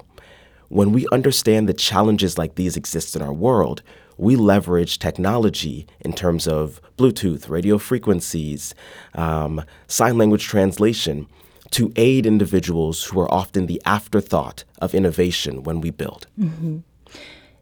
When 0.69 0.91
we 0.91 1.07
understand 1.13 1.69
that 1.69 1.79
challenges 1.79 2.37
like 2.37 2.57
these 2.57 2.77
exist 2.77 3.15
in 3.15 3.23
our 3.23 3.33
world, 3.33 3.83
we 4.17 4.35
leverage 4.35 4.99
technology 4.99 5.87
in 6.01 6.15
terms 6.15 6.49
of 6.49 6.81
Bluetooth, 6.99 7.49
radio 7.49 7.79
frequencies, 7.79 8.75
um, 9.15 9.63
sign 9.87 10.19
language 10.19 10.45
translation 10.45 11.29
to 11.71 11.93
aid 11.95 12.27
individuals 12.27 13.05
who 13.05 13.21
are 13.21 13.33
often 13.33 13.67
the 13.67 13.81
afterthought 13.85 14.65
of 14.81 14.97
innovation 14.97 15.63
when 15.63 15.81
we 15.81 15.91
build. 15.91 16.27
Mm-hmm. 16.39 16.79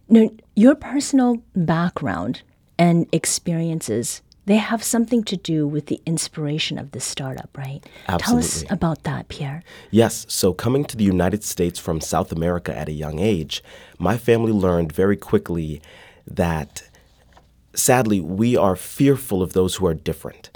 Now, 0.09 0.31
your 0.57 0.75
personal 0.75 1.43
background 1.55 2.41
and 2.79 3.07
experiences 3.13 4.23
they 4.47 4.57
have 4.57 4.83
something 4.83 5.23
to 5.25 5.37
do 5.37 5.67
with 5.67 5.87
the 5.87 6.01
inspiration 6.07 6.79
of 6.79 6.91
this 6.93 7.05
startup, 7.05 7.57
right? 7.57 7.85
Absolutely. 8.09 8.21
Tell 8.21 8.39
us 8.39 8.65
about 8.71 9.03
that, 9.05 9.29
Pierre. 9.29 9.63
Yes, 9.91 10.27
so 10.29 10.53
coming 10.53 10.85
to 10.85 10.97
the 10.97 11.05
United 11.05 11.43
States 11.43 11.79
from 11.79 12.01
South 12.01 12.31
America 12.31 12.77
at 12.77 12.89
a 12.89 12.93
young 12.93 13.19
age, 13.19 13.63
my 13.99 14.17
family 14.17 14.53
learned 14.53 14.93
very 14.93 15.17
quickly 15.17 15.81
that 16.27 16.83
sadly, 17.75 18.21
we 18.21 18.57
are 18.57 18.77
fearful 18.77 19.43
of 19.43 19.53
those 19.53 19.77
who 19.77 19.87
are 19.87 19.95
different. 19.95 20.51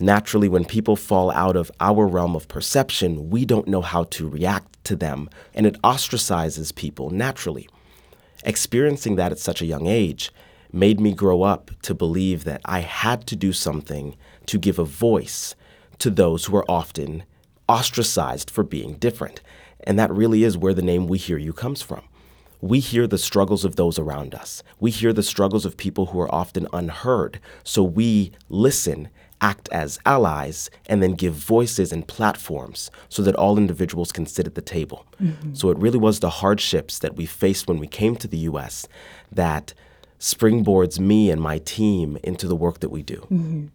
Naturally, 0.00 0.48
when 0.48 0.64
people 0.64 0.96
fall 0.96 1.30
out 1.30 1.56
of 1.56 1.70
our 1.80 2.06
realm 2.06 2.34
of 2.34 2.48
perception, 2.48 3.30
we 3.30 3.44
don't 3.44 3.68
know 3.68 3.82
how 3.82 4.04
to 4.04 4.28
react 4.28 4.82
to 4.84 4.96
them, 4.96 5.28
and 5.54 5.66
it 5.66 5.80
ostracizes 5.82 6.74
people 6.74 7.10
naturally. 7.10 7.68
Experiencing 8.44 9.16
that 9.16 9.32
at 9.32 9.38
such 9.38 9.62
a 9.62 9.66
young 9.66 9.86
age 9.86 10.30
made 10.74 11.00
me 11.00 11.14
grow 11.14 11.42
up 11.42 11.70
to 11.82 11.94
believe 11.94 12.44
that 12.44 12.60
I 12.64 12.80
had 12.80 13.26
to 13.28 13.36
do 13.36 13.52
something 13.52 14.16
to 14.46 14.58
give 14.58 14.78
a 14.78 14.84
voice 14.84 15.54
to 15.98 16.10
those 16.10 16.46
who 16.46 16.56
are 16.56 16.68
often 16.70 17.22
ostracized 17.68 18.50
for 18.50 18.64
being 18.64 18.94
different. 18.94 19.40
And 19.84 19.98
that 19.98 20.12
really 20.12 20.42
is 20.42 20.58
where 20.58 20.74
the 20.74 20.82
name 20.82 21.06
We 21.06 21.18
Hear 21.18 21.38
You 21.38 21.52
comes 21.52 21.80
from. 21.80 22.02
We 22.60 22.80
hear 22.80 23.06
the 23.06 23.18
struggles 23.18 23.64
of 23.64 23.76
those 23.76 23.98
around 23.98 24.34
us. 24.34 24.62
We 24.80 24.90
hear 24.90 25.12
the 25.12 25.22
struggles 25.22 25.64
of 25.64 25.76
people 25.76 26.06
who 26.06 26.20
are 26.20 26.34
often 26.34 26.66
unheard. 26.72 27.38
So 27.62 27.82
we 27.82 28.32
listen, 28.48 29.10
act 29.40 29.68
as 29.70 30.00
allies, 30.06 30.70
and 30.86 31.02
then 31.02 31.12
give 31.12 31.34
voices 31.34 31.92
and 31.92 32.08
platforms 32.08 32.90
so 33.08 33.22
that 33.22 33.36
all 33.36 33.58
individuals 33.58 34.12
can 34.12 34.26
sit 34.26 34.46
at 34.46 34.54
the 34.54 34.62
table. 34.62 35.06
Mm-hmm. 35.22 35.54
So 35.54 35.70
it 35.70 35.78
really 35.78 35.98
was 35.98 36.20
the 36.20 36.30
hardships 36.30 36.98
that 37.00 37.16
we 37.16 37.26
faced 37.26 37.68
when 37.68 37.78
we 37.78 37.86
came 37.86 38.16
to 38.16 38.26
the 38.26 38.38
US 38.38 38.88
that 39.30 39.74
springboards 40.24 40.98
me 40.98 41.30
and 41.30 41.38
my 41.38 41.58
team 41.58 42.16
into 42.22 42.48
the 42.48 42.56
work 42.56 42.80
that 42.80 42.88
we 42.88 43.02
do. 43.02 43.68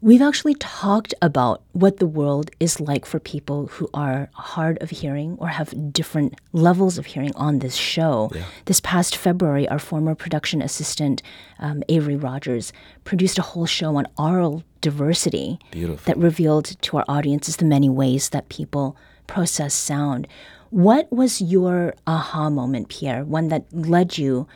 We've 0.00 0.22
actually 0.22 0.54
talked 0.54 1.12
about 1.20 1.62
what 1.72 1.96
the 1.96 2.06
world 2.06 2.52
is 2.60 2.78
like 2.78 3.04
for 3.04 3.18
people 3.18 3.66
who 3.66 3.88
are 3.92 4.28
hard 4.34 4.80
of 4.80 4.90
hearing 4.90 5.36
or 5.40 5.48
have 5.48 5.92
different 5.92 6.34
levels 6.52 6.98
of 6.98 7.06
hearing 7.06 7.34
on 7.34 7.58
this 7.58 7.74
show. 7.74 8.30
This 8.66 8.78
past 8.78 9.16
February, 9.16 9.68
our 9.68 9.80
former 9.80 10.14
production 10.14 10.62
assistant, 10.62 11.20
um, 11.58 11.82
Avery 11.88 12.14
Rogers, 12.14 12.72
produced 13.02 13.36
a 13.36 13.42
whole 13.42 13.66
show 13.66 13.96
on 13.96 14.06
aural 14.16 14.62
diversity 14.80 15.58
Beautiful. 15.72 16.04
that 16.04 16.22
revealed 16.22 16.80
to 16.82 16.98
our 16.98 17.04
audiences 17.08 17.56
the 17.56 17.64
many 17.64 17.90
ways 17.90 18.28
that 18.28 18.48
people 18.48 18.96
process 19.26 19.74
sound. 19.74 20.28
What 20.70 21.10
was 21.10 21.40
your 21.40 21.94
aha 22.06 22.50
moment, 22.50 22.88
Pierre? 22.88 23.24
One 23.24 23.48
that 23.48 23.64
led 23.72 24.16
you 24.16 24.46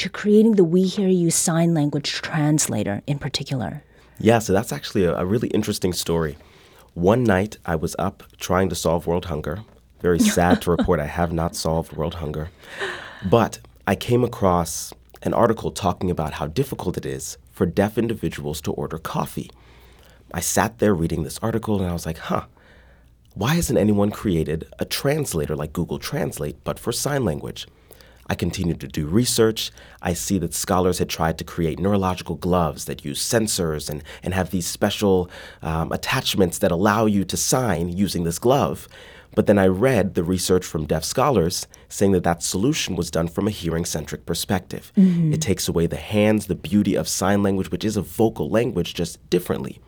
to 0.00 0.08
creating 0.08 0.52
the 0.52 0.64
We 0.64 0.84
Hear 0.84 1.08
You 1.08 1.30
sign 1.30 1.74
language 1.74 2.22
translator 2.22 3.02
in 3.06 3.18
particular? 3.18 3.82
Yeah, 4.18 4.38
so 4.38 4.54
that's 4.54 4.72
actually 4.72 5.04
a, 5.04 5.14
a 5.14 5.26
really 5.26 5.48
interesting 5.48 5.92
story. 5.92 6.38
One 6.94 7.22
night 7.22 7.58
I 7.66 7.76
was 7.76 7.94
up 7.98 8.22
trying 8.38 8.70
to 8.70 8.74
solve 8.74 9.06
world 9.06 9.26
hunger. 9.26 9.62
Very 10.00 10.18
sad 10.36 10.62
to 10.62 10.70
report 10.70 11.00
I 11.00 11.06
have 11.06 11.34
not 11.34 11.54
solved 11.54 11.92
world 11.92 12.14
hunger. 12.14 12.50
But 13.28 13.58
I 13.86 13.94
came 13.94 14.24
across 14.24 14.94
an 15.22 15.34
article 15.34 15.70
talking 15.70 16.10
about 16.10 16.32
how 16.32 16.46
difficult 16.46 16.96
it 16.96 17.04
is 17.04 17.36
for 17.52 17.66
deaf 17.66 17.98
individuals 17.98 18.62
to 18.62 18.72
order 18.72 18.96
coffee. 18.96 19.50
I 20.32 20.40
sat 20.40 20.78
there 20.78 20.94
reading 20.94 21.24
this 21.24 21.38
article 21.42 21.78
and 21.78 21.90
I 21.90 21.92
was 21.92 22.06
like, 22.06 22.16
huh, 22.16 22.46
why 23.34 23.54
hasn't 23.54 23.78
anyone 23.78 24.10
created 24.10 24.66
a 24.78 24.86
translator 24.86 25.54
like 25.54 25.74
Google 25.74 25.98
Translate 25.98 26.64
but 26.64 26.78
for 26.78 26.90
sign 26.90 27.26
language? 27.26 27.66
I 28.30 28.36
continued 28.36 28.80
to 28.80 28.86
do 28.86 29.08
research. 29.08 29.72
I 30.00 30.12
see 30.12 30.38
that 30.38 30.54
scholars 30.54 31.00
had 31.00 31.08
tried 31.08 31.36
to 31.38 31.44
create 31.44 31.80
neurological 31.80 32.36
gloves 32.36 32.84
that 32.84 33.04
use 33.04 33.20
sensors 33.20 33.90
and, 33.90 34.04
and 34.22 34.32
have 34.34 34.50
these 34.50 34.68
special 34.68 35.28
um, 35.62 35.90
attachments 35.90 36.58
that 36.58 36.70
allow 36.70 37.06
you 37.06 37.24
to 37.24 37.36
sign 37.36 37.88
using 37.88 38.22
this 38.22 38.38
glove. 38.38 38.86
But 39.34 39.46
then 39.48 39.58
I 39.58 39.66
read 39.66 40.14
the 40.14 40.22
research 40.22 40.64
from 40.64 40.86
deaf 40.86 41.02
scholars 41.04 41.66
saying 41.88 42.12
that 42.12 42.22
that 42.22 42.44
solution 42.44 42.94
was 42.94 43.10
done 43.10 43.26
from 43.26 43.48
a 43.48 43.50
hearing 43.50 43.84
centric 43.84 44.26
perspective. 44.26 44.92
It 45.32 45.40
takes 45.42 45.68
away 45.68 45.86
the 45.88 45.96
hands, 45.96 46.46
the 46.46 46.54
beauty 46.54 46.94
of 46.94 47.08
sign 47.08 47.42
language, 47.42 47.72
which 47.72 47.84
is 47.84 47.96
a 47.96 48.02
vocal 48.02 48.48
language, 48.48 48.94
just 48.94 49.18
differently. 49.28 49.80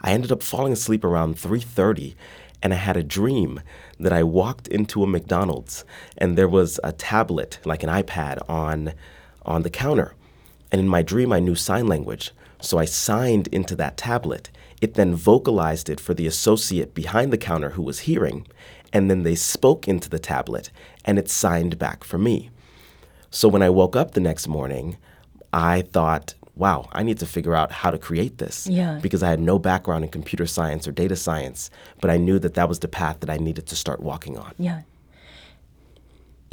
I 0.00 0.12
ended 0.12 0.32
up 0.32 0.42
falling 0.42 0.72
asleep 0.72 1.04
around 1.04 1.36
3:30 1.36 2.14
and 2.62 2.72
I 2.72 2.76
had 2.76 2.96
a 2.96 3.02
dream 3.02 3.60
that 4.00 4.12
I 4.12 4.22
walked 4.22 4.68
into 4.68 5.02
a 5.02 5.06
McDonald's 5.06 5.84
and 6.16 6.36
there 6.36 6.48
was 6.48 6.80
a 6.82 6.92
tablet 6.92 7.58
like 7.64 7.82
an 7.82 7.88
iPad 7.88 8.38
on 8.48 8.92
on 9.42 9.62
the 9.62 9.70
counter. 9.70 10.14
And 10.70 10.80
in 10.80 10.88
my 10.88 11.02
dream 11.02 11.32
I 11.32 11.40
knew 11.40 11.54
sign 11.54 11.86
language, 11.86 12.32
so 12.60 12.78
I 12.78 12.84
signed 12.84 13.46
into 13.48 13.74
that 13.76 13.96
tablet. 13.96 14.50
It 14.80 14.94
then 14.94 15.14
vocalized 15.14 15.88
it 15.88 16.00
for 16.00 16.14
the 16.14 16.26
associate 16.26 16.94
behind 16.94 17.32
the 17.32 17.38
counter 17.38 17.70
who 17.70 17.82
was 17.82 18.00
hearing, 18.00 18.46
and 18.92 19.10
then 19.10 19.22
they 19.22 19.34
spoke 19.34 19.88
into 19.88 20.08
the 20.08 20.18
tablet 20.18 20.70
and 21.04 21.18
it 21.18 21.28
signed 21.28 21.78
back 21.78 22.04
for 22.04 22.18
me. 22.18 22.50
So 23.30 23.48
when 23.48 23.62
I 23.62 23.70
woke 23.70 23.96
up 23.96 24.12
the 24.12 24.20
next 24.20 24.48
morning, 24.48 24.96
I 25.52 25.82
thought, 25.82 26.34
wow, 26.58 26.88
I 26.92 27.02
need 27.04 27.18
to 27.20 27.26
figure 27.26 27.54
out 27.54 27.70
how 27.70 27.90
to 27.90 27.98
create 27.98 28.38
this. 28.38 28.66
Yeah. 28.66 28.98
Because 29.00 29.22
I 29.22 29.30
had 29.30 29.40
no 29.40 29.58
background 29.58 30.04
in 30.04 30.10
computer 30.10 30.46
science 30.46 30.86
or 30.86 30.92
data 30.92 31.16
science, 31.16 31.70
but 32.00 32.10
I 32.10 32.16
knew 32.16 32.38
that 32.40 32.54
that 32.54 32.68
was 32.68 32.80
the 32.80 32.88
path 32.88 33.20
that 33.20 33.30
I 33.30 33.36
needed 33.36 33.66
to 33.66 33.76
start 33.76 34.00
walking 34.00 34.36
on. 34.36 34.52
Yeah. 34.58 34.82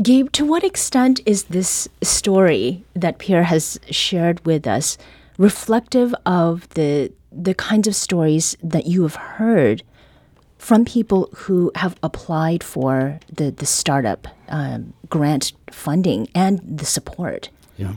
Gabe, 0.02 0.32
to 0.34 0.46
what 0.46 0.64
extent 0.64 1.22
is 1.26 1.46
this 1.46 1.88
story 2.04 2.84
that 2.94 3.18
Pierre 3.18 3.44
has 3.44 3.80
shared 3.90 4.46
with 4.46 4.68
us 4.68 4.98
reflective 5.38 6.14
of 6.26 6.70
the 6.70 7.12
the 7.32 7.54
kinds 7.54 7.86
of 7.86 7.96
stories 7.96 8.56
that 8.64 8.86
you 8.86 9.04
have 9.04 9.16
heard 9.16 9.84
from 10.58 10.86
people 10.86 11.30
who 11.36 11.70
have 11.76 11.96
applied 12.04 12.64
for 12.64 13.20
the 13.32 13.52
the 13.52 13.66
startup 13.66 14.28
um, 14.50 14.94
grant 15.10 15.54
funding 15.72 16.28
and 16.36 16.60
the 16.64 16.86
support? 16.86 17.50
Yeah. 17.78 17.94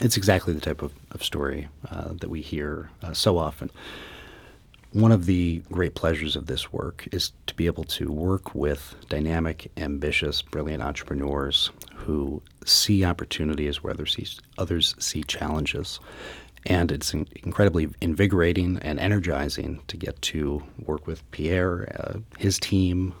It's 0.00 0.16
exactly 0.16 0.52
the 0.52 0.60
type 0.60 0.82
of, 0.82 0.92
of 1.12 1.24
story 1.24 1.68
uh, 1.90 2.12
that 2.20 2.30
we 2.30 2.40
hear 2.40 2.90
uh, 3.02 3.12
so 3.12 3.38
often. 3.38 3.70
One 4.92 5.12
of 5.12 5.26
the 5.26 5.62
great 5.70 5.94
pleasures 5.94 6.34
of 6.34 6.46
this 6.46 6.72
work 6.72 7.06
is 7.12 7.32
to 7.46 7.54
be 7.54 7.66
able 7.66 7.84
to 7.84 8.10
work 8.10 8.54
with 8.54 8.94
dynamic, 9.10 9.70
ambitious, 9.76 10.40
brilliant 10.40 10.82
entrepreneurs 10.82 11.70
who 11.94 12.42
see 12.64 13.04
opportunities 13.04 13.82
where 13.82 13.92
others 13.92 14.14
see, 14.14 14.26
others 14.56 14.94
see 14.98 15.22
challenges. 15.24 16.00
And 16.64 16.90
it's 16.90 17.12
in- 17.12 17.28
incredibly 17.42 17.88
invigorating 18.00 18.78
and 18.80 18.98
energizing 18.98 19.80
to 19.88 19.96
get 19.98 20.20
to 20.22 20.62
work 20.86 21.06
with 21.06 21.28
Pierre, 21.32 21.94
uh, 22.00 22.18
his 22.38 22.58
team, 22.58 23.14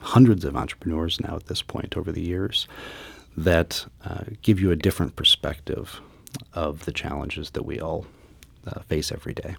hundreds 0.00 0.46
of 0.46 0.56
entrepreneurs 0.56 1.20
now 1.20 1.36
at 1.36 1.46
this 1.46 1.60
point 1.60 1.98
over 1.98 2.10
the 2.10 2.22
years 2.22 2.66
that 3.36 3.86
uh, 4.04 4.24
give 4.42 4.60
you 4.60 4.70
a 4.70 4.76
different 4.76 5.16
perspective 5.16 6.00
of 6.52 6.84
the 6.84 6.92
challenges 6.92 7.50
that 7.50 7.64
we 7.64 7.80
all 7.80 8.06
uh, 8.66 8.80
face 8.80 9.10
every 9.10 9.34
day. 9.34 9.56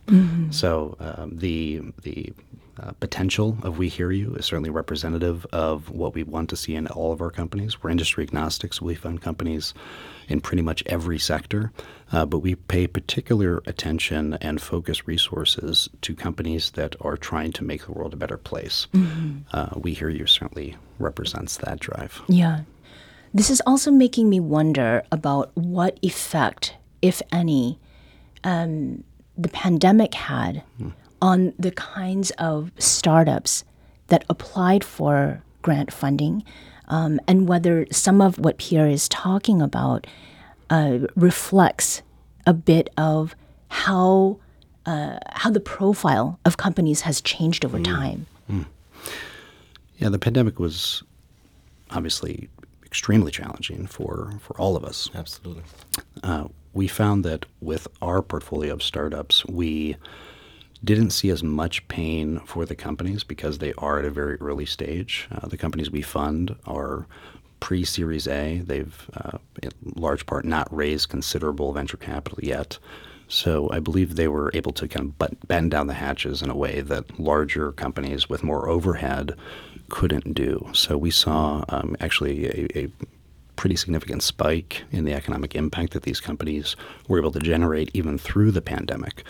So 0.52 0.96
um, 1.00 1.38
the 1.38 1.82
the 2.04 2.34
uh, 2.80 2.92
potential 3.00 3.58
of 3.64 3.78
We 3.78 3.90
Hear 3.90 4.12
You 4.12 4.34
is 4.36 4.46
certainly 4.46 4.70
representative 4.70 5.46
of 5.52 5.90
what 5.90 6.14
we 6.14 6.24
want 6.24 6.50
to 6.50 6.56
see 6.56 6.76
in 6.76 6.88
all 6.88 7.12
of 7.12 7.22
our 7.22 7.30
companies. 7.30 7.82
We're 7.84 7.90
industry 7.90 8.24
agnostic, 8.24 8.74
so 8.74 8.86
we 8.86 8.96
fund 8.96 9.22
companies 9.22 9.74
in 10.30 10.40
pretty 10.42 10.64
much 10.64 10.82
every 10.86 11.20
sector, 11.20 11.72
uh, 12.12 12.26
but 12.26 12.40
we 12.40 12.56
pay 12.56 12.88
particular 12.88 13.62
attention 13.66 14.36
and 14.36 14.62
focus 14.62 15.06
resources 15.08 15.90
to 16.02 16.16
companies 16.16 16.72
that 16.72 16.96
are 17.02 17.18
trying 17.18 17.52
to 17.54 17.64
make 17.64 17.86
the 17.86 17.92
world 17.92 18.14
a 18.14 18.18
better 18.18 18.38
place. 18.38 18.88
Uh, 19.52 19.70
we 19.76 19.94
Hear 19.94 20.10
You 20.10 20.26
certainly 20.26 20.78
represents 21.00 21.58
that 21.58 21.80
drive. 21.80 22.22
Yeah. 22.28 22.62
This 23.34 23.50
is 23.50 23.62
also 23.66 23.92
making 23.92 24.30
me 24.30 24.40
wonder 24.40 25.04
about 25.12 25.52
what 25.56 25.98
effect, 26.02 26.76
if 27.02 27.22
any, 27.32 27.80
um, 28.44 29.04
the 29.38 29.48
pandemic 29.50 30.14
had 30.14 30.64
on 31.22 31.54
the 31.58 31.72
kinds 31.72 32.32
of 32.32 32.72
startups 32.78 33.64
that 34.08 34.26
applied 34.30 34.84
for 34.84 35.42
grant 35.62 35.94
funding, 35.94 36.44
um, 36.90 37.20
and 37.28 37.48
whether 37.48 37.86
some 37.92 38.20
of 38.20 38.38
what 38.38 38.58
Pierre 38.58 38.88
is 38.88 39.08
talking 39.08 39.62
about 39.62 40.06
uh, 40.70 41.00
reflects 41.16 42.02
a 42.46 42.54
bit 42.54 42.90
of 42.98 43.36
how 43.70 44.40
uh, 44.86 45.20
how 45.30 45.52
the 45.52 45.60
profile 45.60 46.40
of 46.44 46.58
companies 46.58 47.02
has 47.02 47.22
changed 47.22 47.64
over 47.64 47.80
time. 47.80 48.26
Yeah, 50.00 50.10
the 50.10 50.18
pandemic 50.20 50.60
was 50.60 51.04
obviously 51.92 52.50
extremely 52.92 53.32
challenging 53.32 53.88
for, 53.88 54.34
for 54.42 54.60
all 54.60 54.76
of 54.76 54.84
us. 54.84 55.10
Absolutely. 55.16 55.64
Uh, 56.24 56.50
we 56.74 56.88
found 56.88 57.24
that 57.24 57.46
with 57.62 57.88
our 58.02 58.22
portfolio 58.22 58.74
of 58.74 58.84
startups, 58.84 59.46
we 59.46 59.96
didn't 60.84 61.12
see 61.12 61.30
as 61.30 61.42
much 61.42 61.88
pain 61.88 62.42
for 62.46 62.66
the 62.66 62.76
companies 62.76 63.24
because 63.24 63.60
they 63.60 63.74
are 63.78 64.00
at 64.00 64.06
a 64.06 64.12
very 64.12 64.36
early 64.42 64.66
stage. 64.66 65.30
Uh, 65.32 65.48
the 65.48 65.58
companies 65.58 65.90
we 65.90 66.02
fund 66.02 66.54
are 66.66 67.08
pre 67.62 67.86
Series 67.86 68.28
A. 68.28 68.60
They've, 68.60 69.10
uh, 69.14 69.38
in 69.64 69.72
large 69.96 70.26
part, 70.26 70.44
not 70.44 70.68
raised 70.76 71.08
considerable 71.08 71.72
venture 71.72 71.98
capital 71.98 72.40
yet. 72.42 72.78
So 73.30 73.70
I 73.72 73.80
believe 73.80 74.16
they 74.16 74.28
were 74.28 74.52
able 74.54 74.74
to 74.74 74.88
kind 74.90 75.14
of 75.18 75.48
bend 75.48 75.72
down 75.72 75.88
the 75.88 75.94
hatches 75.94 76.42
in 76.42 76.50
a 76.50 76.56
way 76.56 76.82
that 76.82 77.18
larger 77.18 77.72
companies 77.72 78.28
with 78.28 78.44
more 78.44 78.68
overhead 78.68 79.38
couldn't 79.92 80.34
do. 80.34 80.68
So 80.74 80.98
we 80.98 81.12
saw 81.12 81.64
um, 81.70 81.96
actually 82.00 82.48
a, 82.48 82.86
a 82.86 82.92
pretty 83.56 83.76
significant 83.76 84.24
spike 84.24 84.84
in 84.92 85.06
the 85.06 85.14
economic 85.14 85.54
impact 85.54 85.94
that 85.94 86.04
these 86.04 86.20
companies 86.20 86.76
were 87.08 87.20
able 87.20 87.32
to 87.32 87.40
generate 87.40 87.92
even 87.94 88.18
through 88.18 88.52
the 88.52 88.62
pandemic. 88.62 89.24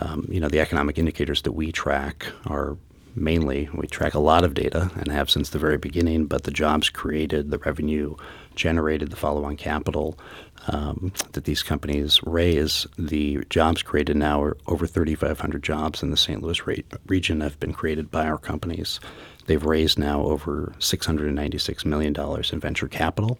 Um, 0.00 0.26
you 0.28 0.40
know, 0.40 0.48
the 0.48 0.60
economic 0.60 0.98
indicators 0.98 1.42
that 1.42 1.52
we 1.52 1.70
track 1.70 2.26
are 2.46 2.76
mainly 3.14 3.68
we 3.74 3.86
track 3.86 4.14
a 4.14 4.18
lot 4.18 4.44
of 4.44 4.54
data 4.54 4.90
and 4.96 5.10
have 5.10 5.30
since 5.30 5.50
the 5.50 5.58
very 5.58 5.78
beginning, 5.78 6.26
but 6.26 6.44
the 6.44 6.50
jobs 6.50 6.88
created, 6.90 7.50
the 7.50 7.58
revenue 7.58 8.14
generated, 8.54 9.10
the 9.10 9.16
follow 9.16 9.44
on 9.44 9.56
capital 9.56 10.18
um, 10.66 11.12
that 11.32 11.44
these 11.44 11.62
companies 11.62 12.20
raise, 12.24 12.86
the 12.98 13.38
jobs 13.50 13.82
created 13.82 14.16
now 14.16 14.42
are 14.42 14.56
over 14.66 14.86
3,500 14.86 15.62
jobs 15.62 16.02
in 16.02 16.10
the 16.10 16.16
St. 16.16 16.42
Louis 16.42 16.66
re- 16.66 16.84
region 17.06 17.40
have 17.40 17.58
been 17.60 17.72
created 17.72 18.10
by 18.10 18.26
our 18.26 18.38
companies. 18.38 19.00
They've 19.48 19.64
raised 19.64 19.98
now 19.98 20.22
over 20.24 20.74
$696 20.78 21.84
million 21.86 22.14
in 22.52 22.60
venture 22.60 22.86
capital, 22.86 23.38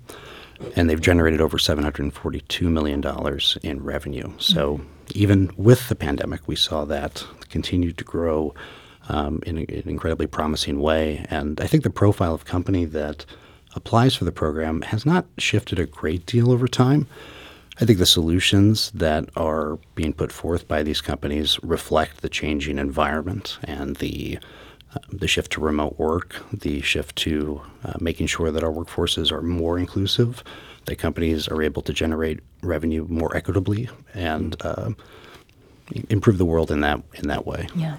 and 0.75 0.89
they've 0.89 1.01
generated 1.01 1.43
over 1.43 1.59
$742 1.59 2.63
million 2.63 3.05
in 3.63 3.85
revenue. 3.85 4.33
So 4.39 4.81
even 5.15 5.51
with 5.59 5.91
the 5.91 5.95
pandemic, 5.95 6.49
we 6.49 6.57
saw 6.57 6.87
that 6.87 7.25
continue 7.51 7.93
to 7.93 8.05
grow 8.05 8.55
um, 9.11 9.43
in, 9.45 9.59
a, 9.59 9.61
in 9.61 9.81
an 9.81 9.89
incredibly 9.91 10.27
promising 10.27 10.81
way. 10.81 11.27
And 11.29 11.61
I 11.61 11.67
think 11.67 11.83
the 11.83 11.91
profile 11.91 12.33
of 12.33 12.47
company 12.47 12.87
that 12.87 13.27
applies 13.75 14.15
for 14.15 14.25
the 14.25 14.33
program 14.33 14.81
has 14.83 15.05
not 15.05 15.27
shifted 15.37 15.79
a 15.79 15.85
great 15.85 16.25
deal 16.25 16.51
over 16.51 16.67
time. 16.67 17.07
I 17.81 17.85
think 17.85 17.99
the 17.99 18.07
solutions 18.07 18.91
that 18.93 19.29
are 19.37 19.79
being 19.95 20.15
put 20.15 20.33
forth 20.33 20.67
by 20.67 20.83
these 20.83 21.03
companies 21.03 21.63
reflect 21.63 22.23
the 22.23 22.31
changing 22.31 22.79
environment 22.79 23.59
and 23.63 23.97
the 23.97 24.39
uh, 24.95 24.99
the 25.13 25.29
shift 25.29 25.53
to 25.53 25.61
remote 25.61 25.99
work, 25.99 26.43
the 26.53 26.81
shift 26.81 27.17
to 27.17 27.61
uh, 27.85 27.95
making 28.01 28.27
sure 28.27 28.51
that 28.51 28.63
our 28.63 28.73
workforces 28.73 29.31
are 29.31 29.43
more 29.43 29.79
inclusive, 29.79 30.43
that 30.87 30.97
companies 30.97 31.49
are 31.49 31.63
able 31.63 31.83
to 31.83 31.93
generate 31.93 32.41
revenue 32.63 33.07
more 33.09 33.37
equitably, 33.37 33.89
and 34.15 34.57
uh, 34.65 34.91
improve 36.09 36.39
the 36.39 36.45
world 36.45 36.71
in 36.71 36.81
that 36.81 37.03
in 37.15 37.29
that 37.29 37.47
way. 37.47 37.69
Yeah. 37.75 37.97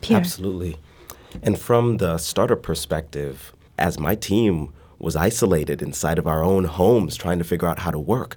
Pierre. 0.00 0.20
Absolutely. 0.20 0.78
And 1.42 1.58
from 1.58 1.98
the 1.98 2.18
startup 2.18 2.62
perspective, 2.62 3.52
as 3.78 3.98
my 3.98 4.14
team 4.14 4.72
was 4.98 5.16
isolated 5.16 5.82
inside 5.82 6.18
of 6.18 6.26
our 6.26 6.42
own 6.42 6.64
homes 6.64 7.16
trying 7.16 7.38
to 7.38 7.44
figure 7.44 7.68
out 7.68 7.80
how 7.80 7.90
to 7.90 7.98
work, 7.98 8.36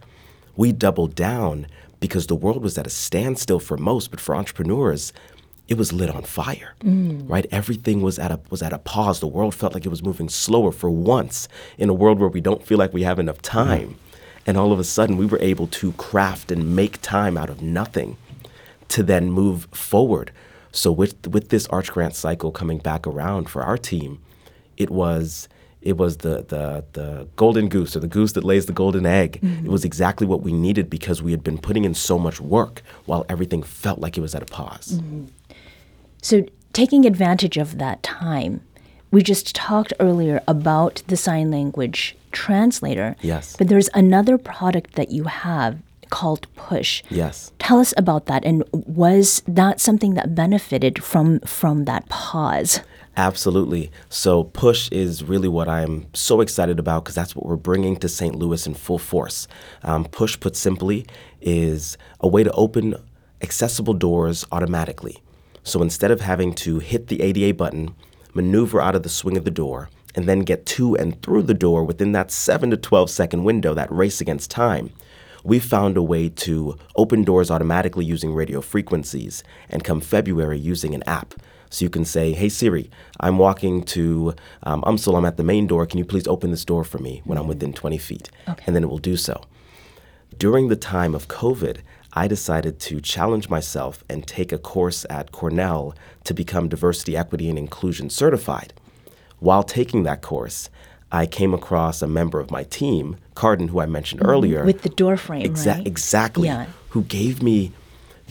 we 0.56 0.72
doubled 0.72 1.16
down 1.16 1.68
because 2.00 2.28
the 2.28 2.36
world 2.36 2.62
was 2.62 2.78
at 2.78 2.88
a 2.88 2.90
standstill 2.90 3.60
for 3.60 3.78
most, 3.78 4.12
but 4.12 4.20
for 4.20 4.36
entrepreneurs, 4.36 5.14
it 5.68 5.78
was 5.78 5.94
lit 5.94 6.10
on 6.10 6.24
fire. 6.24 6.76
Mm. 6.84 7.30
Right? 7.30 7.46
Everything 7.52 8.02
was 8.02 8.20
at 8.20 8.32
a 8.32 8.40
was 8.50 8.62
at 8.62 8.74
a 8.74 8.80
pause. 8.80 9.20
The 9.20 9.28
world 9.28 9.56
felt 9.56 9.74
like 9.74 9.86
it 9.86 9.90
was 9.90 10.04
moving 10.04 10.30
slower 10.30 10.72
for 10.72 10.90
once 10.90 11.48
in 11.78 11.90
a 11.90 11.94
world 11.94 12.20
where 12.20 12.30
we 12.30 12.42
don't 12.42 12.66
feel 12.66 12.78
like 12.78 12.94
we 12.94 13.04
have 13.04 13.20
enough 13.20 13.42
time. 13.42 13.98
And 14.46 14.58
all 14.58 14.74
of 14.74 14.80
a 14.80 14.84
sudden 14.84 15.16
we 15.18 15.26
were 15.26 15.40
able 15.40 15.68
to 15.68 15.94
craft 15.94 16.52
and 16.52 16.76
make 16.76 17.02
time 17.02 17.38
out 17.38 17.50
of 17.50 17.62
nothing 17.62 18.18
to 18.90 19.04
then 19.04 19.32
move 19.32 19.68
forward. 19.72 20.32
So 20.72 20.92
with 20.92 21.28
with 21.28 21.50
this 21.50 21.66
Arch 21.68 21.92
Grant 21.92 22.16
cycle 22.16 22.52
coming 22.52 22.80
back 22.80 23.08
around 23.08 23.50
for 23.50 23.64
our 23.64 23.78
team, 23.78 24.20
it 24.76 24.90
was 24.90 25.48
it 25.84 25.98
was 25.98 26.18
the 26.18 26.44
the 26.48 26.84
the 26.94 27.28
golden 27.36 27.70
goose 27.70 27.96
or 27.96 28.00
the 28.00 28.08
goose 28.08 28.34
that 28.34 28.44
lays 28.44 28.66
the 28.66 28.74
golden 28.74 29.06
egg. 29.06 29.40
Mm-hmm. 29.42 29.66
It 29.66 29.72
was 29.72 29.86
exactly 29.86 30.26
what 30.26 30.42
we 30.42 30.52
needed 30.52 30.90
because 30.90 31.22
we 31.22 31.32
had 31.32 31.44
been 31.44 31.58
putting 31.58 31.86
in 31.86 31.94
so 31.94 32.18
much 32.18 32.42
work 32.42 32.82
while 33.06 33.26
everything 33.30 33.64
felt 33.64 34.00
like 34.00 34.18
it 34.18 34.22
was 34.22 34.34
at 34.34 34.42
a 34.42 34.46
pause. 34.46 35.00
Mm-hmm. 35.00 35.26
So, 36.24 36.46
taking 36.72 37.06
advantage 37.06 37.58
of 37.58 37.78
that 37.80 38.02
time, 38.02 38.62
we 39.12 39.22
just 39.22 39.54
talked 39.54 39.92
earlier 40.00 40.42
about 40.48 41.04
the 41.08 41.18
sign 41.18 41.52
language 41.52 42.16
translator. 42.32 43.18
Yes. 43.22 43.58
But 43.58 43.68
there's 43.68 43.90
another 43.94 44.38
product 44.38 44.96
that 44.96 45.12
you 45.12 45.26
have 45.26 45.78
called 46.10 46.48
Push. 46.56 47.04
Yes. 47.10 47.52
Tell 47.60 47.80
us 47.80 47.94
about 47.98 48.28
that 48.28 48.46
and 48.46 48.64
was 48.72 49.44
that 49.48 49.82
something 49.82 50.14
that 50.14 50.34
benefited 50.34 51.04
from 51.04 51.42
from 51.42 51.84
that 51.86 52.08
pause? 52.08 52.80
Absolutely. 53.18 53.92
So, 54.08 54.46
Push 54.46 54.90
is 54.94 55.26
really 55.26 55.50
what 55.50 55.68
I'm 55.68 56.08
so 56.14 56.40
excited 56.40 56.80
about 56.80 57.04
because 57.04 57.16
that's 57.16 57.36
what 57.36 57.46
we're 57.46 57.58
bringing 57.58 57.98
to 57.98 58.08
St. 58.08 58.34
Louis 58.34 58.66
in 58.66 58.76
full 58.76 58.98
force. 58.98 59.46
Um, 59.84 60.06
Push, 60.06 60.40
put 60.40 60.56
simply, 60.56 61.06
is 61.42 61.98
a 62.22 62.30
way 62.30 62.44
to 62.46 62.52
open 62.54 62.96
accessible 63.42 63.94
doors 63.94 64.46
automatically. 64.54 65.22
So, 65.64 65.82
instead 65.82 66.12
of 66.12 66.22
having 66.22 66.54
to 66.56 66.80
hit 66.80 67.08
the 67.08 67.22
ADA 67.22 67.54
button, 67.54 67.96
maneuver 68.34 68.82
out 68.82 68.96
of 68.96 69.04
the 69.04 69.10
swing 69.10 69.38
of 69.38 69.46
the 69.46 69.52
door, 69.52 69.90
and 70.16 70.28
then 70.28 70.42
get 70.42 70.66
to 70.66 70.96
and 70.96 71.22
through 71.22 71.44
the 71.44 71.54
door 71.54 71.84
within 71.84 72.12
that 72.12 72.32
7 72.32 72.70
to 72.70 72.78
12 72.78 73.10
second 73.10 73.44
window, 73.44 73.74
that 73.74 73.92
race 73.92 74.22
against 74.22 74.52
time, 74.52 74.92
we 75.44 75.60
found 75.60 75.98
a 75.98 76.04
way 76.04 76.30
to 76.30 76.78
open 76.96 77.24
doors 77.24 77.52
automatically 77.52 78.06
using 78.06 78.34
radio 78.34 78.62
frequencies 78.62 79.44
and 79.70 79.84
come 79.84 80.00
February 80.00 80.58
using 80.58 80.96
an 80.96 81.04
app. 81.04 81.34
So 81.70 81.84
you 81.84 81.90
can 81.90 82.06
say, 82.06 82.34
hey 82.34 82.50
Siri, 82.50 82.90
I'm 83.20 83.38
walking 83.38 83.84
to 83.86 84.36
um, 84.62 84.84
UMSL, 84.84 85.18
I'm 85.18 85.26
at 85.26 85.38
the 85.38 85.44
main 85.44 85.68
door. 85.68 85.86
Can 85.86 85.98
you 85.98 86.06
please 86.06 86.28
open 86.28 86.52
this 86.52 86.64
door 86.64 86.84
for 86.84 87.00
me 87.00 87.22
when 87.26 87.38
I'm 87.38 87.48
within 87.48 87.74
20 87.74 87.98
feet? 87.98 88.30
And 88.68 88.76
then 88.76 88.84
it 88.84 88.90
will 88.90 89.00
do 89.00 89.18
so. 89.18 89.42
During 90.38 90.68
the 90.68 90.76
time 90.76 91.16
of 91.16 91.28
COVID, 91.28 91.80
I 92.14 92.28
decided 92.28 92.80
to 92.82 93.02
challenge 93.02 93.50
myself 93.50 94.04
and 94.08 94.26
take 94.26 94.52
a 94.52 94.60
course 94.60 95.06
at 95.10 95.32
Cornell 95.32 95.96
to 96.26 96.34
become 96.34 96.70
diversity, 96.70 97.18
equity, 97.18 97.50
and 97.50 97.58
inclusion 97.58 98.10
certified. 98.10 98.74
While 99.40 99.64
taking 99.64 100.04
that 100.04 100.22
course, 100.22 100.70
I 101.12 101.26
came 101.26 101.54
across 101.54 102.02
a 102.02 102.08
member 102.08 102.40
of 102.40 102.52
my 102.52 102.64
team, 102.64 103.18
Cardin, 103.36 103.70
who 103.70 103.80
I 103.80 103.88
mentioned 103.88 104.22
mm-hmm. 104.22 104.30
earlier. 104.30 104.64
With 104.64 104.84
the 104.84 104.90
door 104.90 105.18
frame, 105.18 105.52
Exa- 105.52 105.78
right? 105.78 105.88
Exactly. 105.88 106.48
Yeah. 106.48 106.68
Who 106.90 107.04
gave 107.04 107.42
me 107.42 107.72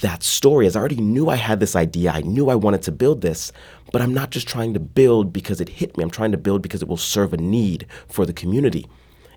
that 0.00 0.22
story 0.22 0.66
as 0.66 0.76
I 0.76 0.80
already 0.80 1.00
knew 1.00 1.28
I 1.28 1.36
had 1.36 1.60
this 1.60 1.76
idea. 1.76 2.12
I 2.12 2.22
knew 2.22 2.48
I 2.48 2.54
wanted 2.54 2.82
to 2.82 2.92
build 2.92 3.20
this, 3.20 3.52
but 3.92 4.00
I'm 4.00 4.14
not 4.14 4.30
just 4.30 4.48
trying 4.48 4.74
to 4.74 4.80
build 4.80 5.32
because 5.32 5.60
it 5.60 5.68
hit 5.68 5.96
me. 5.96 6.04
I'm 6.04 6.10
trying 6.10 6.32
to 6.32 6.38
build 6.38 6.62
because 6.62 6.82
it 6.82 6.88
will 6.88 6.96
serve 6.96 7.32
a 7.32 7.36
need 7.36 7.86
for 8.08 8.24
the 8.24 8.32
community. 8.32 8.86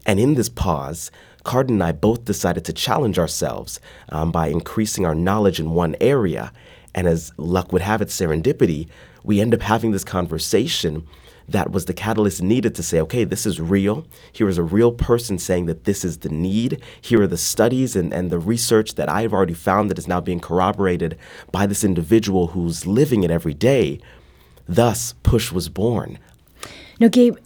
And 0.05 0.19
in 0.19 0.35
this 0.35 0.49
pause, 0.49 1.11
Cardin 1.45 1.75
and 1.75 1.83
I 1.83 1.91
both 1.93 2.25
decided 2.25 2.65
to 2.65 2.73
challenge 2.73 3.17
ourselves 3.17 3.79
um, 4.09 4.31
by 4.31 4.47
increasing 4.47 5.05
our 5.05 5.15
knowledge 5.15 5.59
in 5.59 5.71
one 5.71 5.95
area. 6.01 6.51
And 6.93 7.07
as 7.07 7.31
luck 7.37 7.71
would 7.71 7.81
have 7.81 8.01
it, 8.01 8.09
serendipity, 8.09 8.89
we 9.23 9.39
end 9.39 9.53
up 9.53 9.61
having 9.61 9.91
this 9.91 10.03
conversation 10.03 11.07
that 11.47 11.71
was 11.71 11.85
the 11.85 11.93
catalyst 11.93 12.41
needed 12.41 12.73
to 12.75 12.83
say, 12.83 12.99
okay, 13.01 13.23
this 13.23 13.45
is 13.45 13.61
real. 13.61 14.05
Here 14.31 14.49
is 14.49 14.57
a 14.57 14.63
real 14.63 14.91
person 14.91 15.37
saying 15.37 15.67
that 15.67 15.83
this 15.83 16.03
is 16.03 16.19
the 16.19 16.29
need. 16.29 16.81
Here 17.01 17.21
are 17.21 17.27
the 17.27 17.37
studies 17.37 17.95
and, 17.95 18.13
and 18.13 18.31
the 18.31 18.39
research 18.39 18.95
that 18.95 19.09
I 19.09 19.21
have 19.21 19.33
already 19.33 19.53
found 19.53 19.91
that 19.91 19.99
is 19.99 20.07
now 20.07 20.19
being 20.19 20.39
corroborated 20.39 21.17
by 21.51 21.67
this 21.67 21.83
individual 21.83 22.47
who's 22.47 22.87
living 22.87 23.23
it 23.23 23.29
every 23.29 23.53
day. 23.53 23.99
Thus, 24.67 25.13
Push 25.21 25.51
was 25.51 25.69
born. 25.69 26.17
Now, 26.99 27.09
Gabe, 27.09 27.37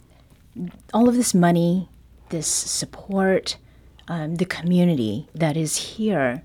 all 0.94 1.08
of 1.08 1.16
this 1.16 1.34
money, 1.34 1.88
this 2.30 2.46
support, 2.46 3.58
um, 4.10 4.34
the 4.34 4.44
community 4.44 5.28
that 5.34 5.56
is 5.56 5.76
here, 5.76 6.42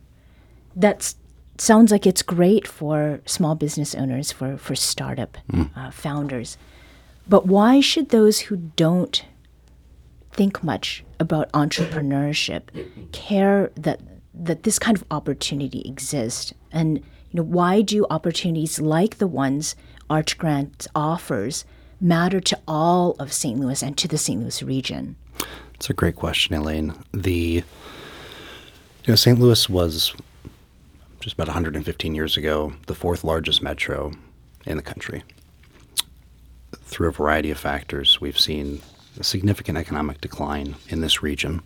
that 0.75 1.15
sounds 1.57 1.91
like 1.91 2.05
it's 2.05 2.21
great 2.21 2.67
for 2.67 3.21
small 3.25 3.55
business 3.55 3.95
owners, 3.95 4.31
for, 4.31 4.55
for 4.55 4.75
startup 4.75 5.37
uh, 5.75 5.89
founders. 5.89 6.57
But 7.27 7.47
why 7.47 7.81
should 7.81 8.09
those 8.09 8.39
who 8.41 8.57
don't 8.57 9.25
think 10.31 10.63
much 10.63 11.03
about 11.19 11.51
entrepreneurship 11.53 12.63
care 13.11 13.71
that 13.75 13.99
that 14.37 14.63
this 14.63 14.77
kind 14.77 14.95
of 14.95 15.03
opportunity 15.09 15.81
exists? 15.85 16.53
And 16.71 16.99
you 16.99 17.37
know 17.37 17.43
why 17.43 17.81
do 17.81 18.05
opportunities 18.11 18.79
like 18.79 19.17
the 19.17 19.27
ones 19.27 19.75
arch 20.09 20.37
grant 20.37 20.85
offers 20.93 21.65
matter 21.99 22.39
to 22.41 22.59
all 22.67 23.15
of 23.17 23.33
st 23.33 23.59
louis 23.59 23.81
and 23.81 23.97
to 23.97 24.07
the 24.07 24.17
st 24.17 24.41
louis 24.41 24.61
region 24.61 25.15
It's 25.75 25.89
a 25.89 25.93
great 25.93 26.15
question, 26.15 26.55
Elaine. 26.55 26.93
The 27.13 27.63
you 29.03 29.11
know, 29.11 29.15
St. 29.15 29.37
Louis 29.37 29.69
was 29.69 30.15
just 31.19 31.33
about 31.33 31.47
115 31.47 32.15
years 32.15 32.37
ago 32.37 32.73
the 32.87 32.95
fourth 32.95 33.23
largest 33.23 33.61
metro 33.61 34.13
in 34.65 34.77
the 34.77 34.83
country. 34.83 35.23
Through 36.85 37.09
a 37.09 37.11
variety 37.11 37.51
of 37.51 37.59
factors, 37.59 38.21
we've 38.21 38.39
seen 38.39 38.81
a 39.19 39.23
significant 39.23 39.77
economic 39.77 40.21
decline 40.21 40.75
in 40.87 41.01
this 41.01 41.21
region. 41.21 41.61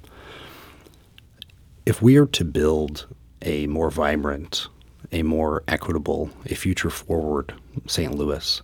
If 1.85 2.01
we 2.01 2.17
are 2.17 2.25
to 2.27 2.43
build 2.43 3.05
a 3.43 3.67
more 3.67 3.91
vibrant, 3.91 4.67
a 5.11 5.23
more 5.23 5.63
equitable, 5.67 6.29
a 6.47 6.55
future 6.55 6.89
forward 6.89 7.53
St. 7.87 8.13
Louis, 8.13 8.61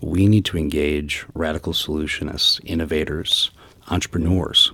we 0.00 0.26
need 0.26 0.44
to 0.46 0.58
engage 0.58 1.24
radical 1.34 1.72
solutionists, 1.72 2.60
innovators, 2.64 3.52
entrepreneurs. 3.88 4.72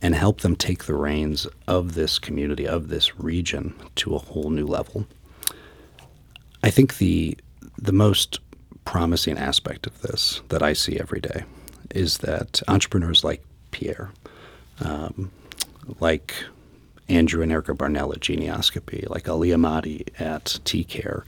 and 0.00 0.14
help 0.14 0.40
them 0.42 0.54
take 0.54 0.84
the 0.84 0.94
reins 0.94 1.46
of 1.66 1.94
this 1.94 2.18
community, 2.18 2.66
of 2.66 2.88
this 2.88 3.18
region, 3.18 3.74
to 3.96 4.14
a 4.14 4.18
whole 4.18 4.50
new 4.50 4.66
level. 4.66 5.06
I 6.62 6.70
think 6.70 6.98
the 6.98 7.36
the 7.76 7.92
most 7.92 8.40
promising 8.84 9.38
aspect 9.38 9.86
of 9.86 10.00
this 10.02 10.40
that 10.48 10.62
I 10.62 10.72
see 10.72 10.98
every 10.98 11.20
day 11.20 11.44
is 11.94 12.18
that 12.18 12.62
entrepreneurs 12.68 13.22
like 13.24 13.42
Pierre, 13.70 14.10
um, 14.80 15.30
like 16.00 16.34
Andrew 17.08 17.42
and 17.42 17.52
Erica 17.52 17.74
Barnell 17.74 18.12
at 18.12 18.20
Geneoscopy, 18.20 19.08
like 19.08 19.28
Ali 19.28 19.50
Ahmadi 19.50 20.08
at 20.20 20.58
T-Care, 20.64 21.24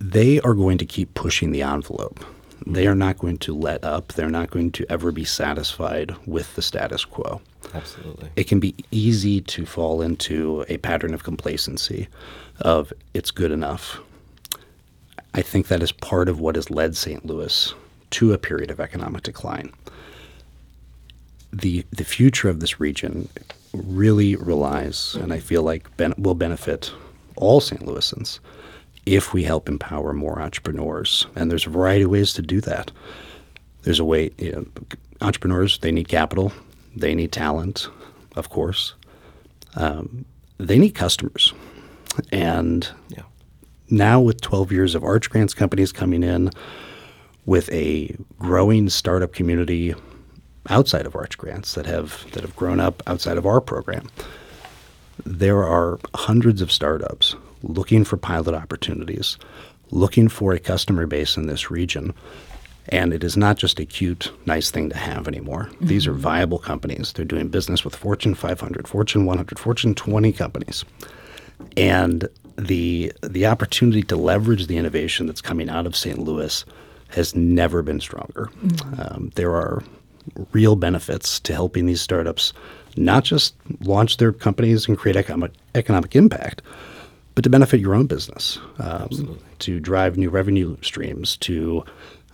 they 0.00 0.40
are 0.40 0.54
going 0.54 0.78
to 0.78 0.86
keep 0.86 1.14
pushing 1.14 1.50
the 1.50 1.62
envelope. 1.62 2.24
They 2.66 2.86
are 2.86 2.94
not 2.94 3.18
going 3.18 3.38
to 3.38 3.54
let 3.54 3.84
up. 3.84 4.12
They're 4.12 4.30
not 4.30 4.50
going 4.50 4.72
to 4.72 4.86
ever 4.90 5.12
be 5.12 5.24
satisfied 5.24 6.14
with 6.26 6.54
the 6.54 6.62
status 6.62 7.04
quo. 7.04 7.40
Absolutely. 7.74 8.30
It 8.36 8.44
can 8.44 8.60
be 8.60 8.74
easy 8.90 9.40
to 9.40 9.66
fall 9.66 10.00
into 10.00 10.64
a 10.68 10.78
pattern 10.78 11.14
of 11.14 11.24
complacency 11.24 12.08
of 12.60 12.92
it's 13.12 13.30
good 13.30 13.50
enough. 13.50 13.98
I 15.34 15.42
think 15.42 15.66
that 15.68 15.82
is 15.82 15.92
part 15.92 16.28
of 16.28 16.40
what 16.40 16.56
has 16.56 16.70
led 16.70 16.96
St. 16.96 17.26
Louis 17.26 17.74
to 18.10 18.32
a 18.32 18.38
period 18.38 18.70
of 18.70 18.80
economic 18.80 19.24
decline. 19.24 19.72
The 21.52 21.84
the 21.90 22.04
future 22.04 22.48
of 22.48 22.60
this 22.60 22.80
region 22.80 23.28
really 23.72 24.36
relies, 24.36 25.16
and 25.16 25.32
I 25.32 25.40
feel 25.40 25.62
like 25.62 25.96
ben, 25.96 26.14
will 26.16 26.34
benefit 26.34 26.92
all 27.36 27.60
St. 27.60 27.84
Louisans 27.84 28.38
if 29.06 29.32
we 29.34 29.44
help 29.44 29.68
empower 29.68 30.12
more 30.12 30.40
entrepreneurs. 30.40 31.26
And 31.36 31.50
there's 31.50 31.66
a 31.66 31.70
variety 31.70 32.04
of 32.04 32.10
ways 32.10 32.32
to 32.34 32.42
do 32.42 32.60
that. 32.62 32.90
There's 33.82 34.00
a 34.00 34.04
way, 34.04 34.30
you 34.38 34.52
know, 34.52 34.66
entrepreneurs, 35.20 35.78
they 35.78 35.92
need 35.92 36.08
capital, 36.08 36.52
they 36.96 37.14
need 37.14 37.32
talent, 37.32 37.88
of 38.36 38.48
course. 38.48 38.94
Um, 39.76 40.24
they 40.58 40.78
need 40.78 40.94
customers. 40.94 41.52
And 42.32 42.88
Yeah. 43.08 43.22
now, 43.90 44.20
with 44.20 44.40
12 44.40 44.72
years 44.72 44.94
of 44.94 45.02
Arch 45.04 45.28
Grants 45.28 45.52
companies 45.54 45.92
coming 45.92 46.22
in, 46.22 46.50
with 47.46 47.70
a 47.72 48.16
growing 48.38 48.88
startup 48.88 49.32
community 49.34 49.94
outside 50.70 51.04
of 51.04 51.14
Arch 51.14 51.36
Grants 51.36 51.74
that 51.74 51.84
have 51.84 52.24
that 52.32 52.42
have 52.42 52.56
grown 52.56 52.80
up 52.80 53.02
outside 53.06 53.36
of 53.36 53.44
our 53.44 53.60
program, 53.60 54.08
there 55.26 55.62
are 55.62 55.98
hundreds 56.14 56.62
of 56.62 56.72
startups 56.72 57.34
looking 57.68 58.04
for 58.04 58.16
pilot 58.16 58.54
opportunities, 58.54 59.38
looking 59.90 60.28
for 60.28 60.52
a 60.52 60.58
customer 60.58 61.06
base 61.06 61.36
in 61.36 61.46
this 61.46 61.70
region. 61.70 62.14
And 62.90 63.14
it 63.14 63.24
is 63.24 63.36
not 63.36 63.56
just 63.56 63.80
a 63.80 63.86
cute, 63.86 64.30
nice 64.44 64.70
thing 64.70 64.90
to 64.90 64.96
have 64.96 65.26
anymore. 65.26 65.70
These 65.80 66.06
are 66.06 66.12
viable 66.12 66.58
companies. 66.58 67.12
They're 67.12 67.24
doing 67.24 67.48
business 67.48 67.82
with 67.82 67.96
Fortune 67.96 68.34
500, 68.34 68.86
Fortune 68.86 69.24
100, 69.24 69.58
Fortune 69.58 69.94
20 69.94 70.32
companies. 70.32 70.84
And 71.76 72.28
the 72.56 73.12
the 73.22 73.46
opportunity 73.46 74.02
to 74.02 74.16
leverage 74.16 74.66
the 74.66 74.76
innovation 74.76 75.26
that's 75.26 75.40
coming 75.40 75.68
out 75.68 75.86
of 75.86 75.96
St. 75.96 76.18
Louis 76.18 76.64
has 77.08 77.34
never 77.34 77.82
been 77.82 78.00
stronger. 78.00 78.50
Um, 78.98 79.30
there 79.34 79.54
are 79.54 79.82
real 80.52 80.76
benefits 80.76 81.40
to 81.40 81.52
helping 81.52 81.86
these 81.86 82.00
startups 82.00 82.52
not 82.96 83.24
just 83.24 83.54
launch 83.80 84.18
their 84.18 84.32
companies 84.32 84.88
and 84.88 84.96
create 84.96 85.16
economic 85.16 85.52
economic 85.74 86.14
impact, 86.14 86.62
but 87.34 87.44
to 87.44 87.50
benefit 87.50 87.80
your 87.80 87.94
own 87.94 88.06
business, 88.06 88.58
um, 88.78 89.38
to 89.60 89.80
drive 89.80 90.16
new 90.16 90.30
revenue 90.30 90.76
streams, 90.82 91.36
to 91.38 91.84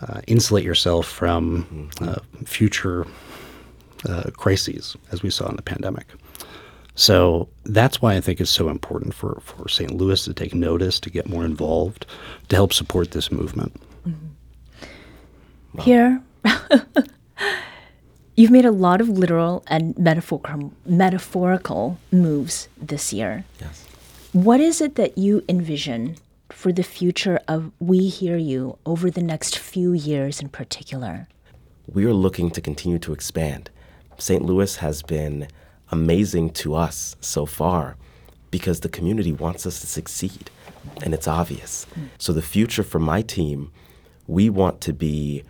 uh, 0.03 0.21
insulate 0.27 0.65
yourself 0.65 1.07
from 1.07 1.91
uh, 2.01 2.17
future 2.45 3.07
uh, 4.09 4.31
crises, 4.37 4.97
as 5.13 5.23
we 5.23 5.31
saw 5.31 5.49
in 5.49 5.57
the 5.57 5.63
pandemic. 5.63 6.07
So 6.95 7.49
that's 7.65 8.03
why 8.03 8.17
I 8.17 8.21
think 8.21 8.41
it's 8.41 8.51
so 8.51 8.69
important 8.69 9.15
for, 9.15 9.41
for 9.43 9.69
St. 9.69 9.93
Louis 9.93 10.23
to 10.25 10.35
take 10.35 10.55
notice, 10.55 11.01
to 11.01 11.11
get 11.11 11.29
more 11.29 11.45
involved, 11.45 12.05
to 12.49 12.57
help 12.57 12.73
support 12.73 13.13
this 13.13 13.33
movement. 13.33 13.81
Pierre, 15.79 16.21
you've 18.35 18.51
made 18.51 18.65
a 18.65 18.73
lot 18.73 19.01
of 19.01 19.09
literal 19.09 19.63
and 19.69 19.97
metaphorical, 19.99 20.73
metaphorical 20.85 21.99
moves 22.11 22.69
this 22.77 23.13
year. 23.13 23.45
Yes. 23.61 23.87
What 24.33 24.61
is 24.61 24.81
it 24.81 24.95
that 24.95 25.19
you 25.19 25.45
envision 25.49 26.17
for 26.51 26.73
the 26.73 26.83
future 26.85 27.41
of 27.49 27.73
We 27.81 28.09
Hear 28.09 28.37
You 28.37 28.79
over 28.87 29.11
the 29.11 29.23
next 29.23 29.59
few 29.59 29.93
years 29.93 30.41
in 30.41 30.49
particular? 30.49 31.29
we 31.93 32.05
are 32.05 32.15
looking 32.15 32.51
to 32.53 32.61
continue 32.61 32.99
to 33.01 33.13
expand. 33.13 33.71
St. 34.19 34.45
Louis 34.45 34.77
has 34.77 35.03
been 35.03 35.49
amazing 35.91 36.51
to 36.51 36.75
us 36.75 37.17
so 37.21 37.47
far 37.47 37.97
because 38.51 38.81
the 38.81 38.89
community 38.89 39.33
wants 39.33 39.67
us 39.67 39.81
to 39.81 39.87
succeed, 39.87 40.51
and 41.03 41.15
it's 41.15 41.29
obvious. 41.29 41.85
Hmm. 41.95 42.07
So, 42.19 42.33
the 42.33 42.43
future 42.43 42.83
for 42.83 42.99
my 42.99 43.23
team, 43.23 43.73
we 44.27 44.51
want 44.51 44.81
to 44.83 44.93
be 44.93 45.45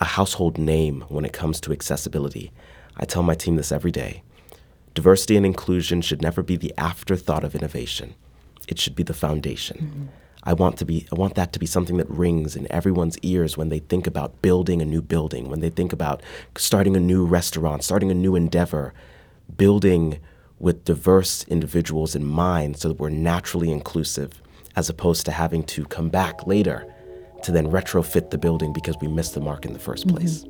a 0.00 0.04
household 0.04 0.58
name 0.58 1.04
when 1.08 1.24
it 1.24 1.32
comes 1.32 1.60
to 1.60 1.72
accessibility. 1.72 2.52
I 2.96 3.04
tell 3.04 3.22
my 3.22 3.34
team 3.34 3.56
this 3.56 3.72
every 3.72 3.90
day. 3.90 4.22
Diversity 4.94 5.36
and 5.36 5.46
inclusion 5.46 6.00
should 6.02 6.22
never 6.22 6.42
be 6.42 6.56
the 6.56 6.74
afterthought 6.76 7.44
of 7.44 7.54
innovation. 7.54 8.14
It 8.68 8.78
should 8.78 8.96
be 8.96 9.02
the 9.02 9.14
foundation. 9.14 9.76
Mm-hmm. 9.78 10.04
I 10.42 10.54
want 10.54 10.78
to 10.78 10.84
be 10.84 11.06
I 11.12 11.16
want 11.16 11.34
that 11.34 11.52
to 11.52 11.58
be 11.58 11.66
something 11.66 11.98
that 11.98 12.08
rings 12.08 12.56
in 12.56 12.70
everyone's 12.72 13.18
ears 13.18 13.56
when 13.56 13.68
they 13.68 13.80
think 13.80 14.06
about 14.06 14.40
building 14.40 14.80
a 14.80 14.86
new 14.86 15.02
building, 15.02 15.50
when 15.50 15.60
they 15.60 15.70
think 15.70 15.92
about 15.92 16.22
starting 16.56 16.96
a 16.96 17.00
new 17.00 17.26
restaurant, 17.26 17.84
starting 17.84 18.10
a 18.10 18.14
new 18.14 18.34
endeavor, 18.34 18.94
building 19.56 20.18
with 20.58 20.84
diverse 20.84 21.44
individuals 21.44 22.14
in 22.14 22.24
mind 22.24 22.78
so 22.78 22.88
that 22.88 22.98
we're 23.00 23.10
naturally 23.10 23.70
inclusive 23.70 24.42
as 24.76 24.88
opposed 24.88 25.26
to 25.26 25.32
having 25.32 25.62
to 25.64 25.84
come 25.86 26.08
back 26.08 26.46
later 26.46 26.86
to 27.42 27.52
then 27.52 27.66
retrofit 27.70 28.30
the 28.30 28.38
building 28.38 28.72
because 28.72 28.96
we 29.00 29.08
missed 29.08 29.34
the 29.34 29.40
mark 29.40 29.64
in 29.64 29.72
the 29.72 29.78
1st 29.78 30.04
mm-hmm. 30.04 30.16
place. 30.16 30.44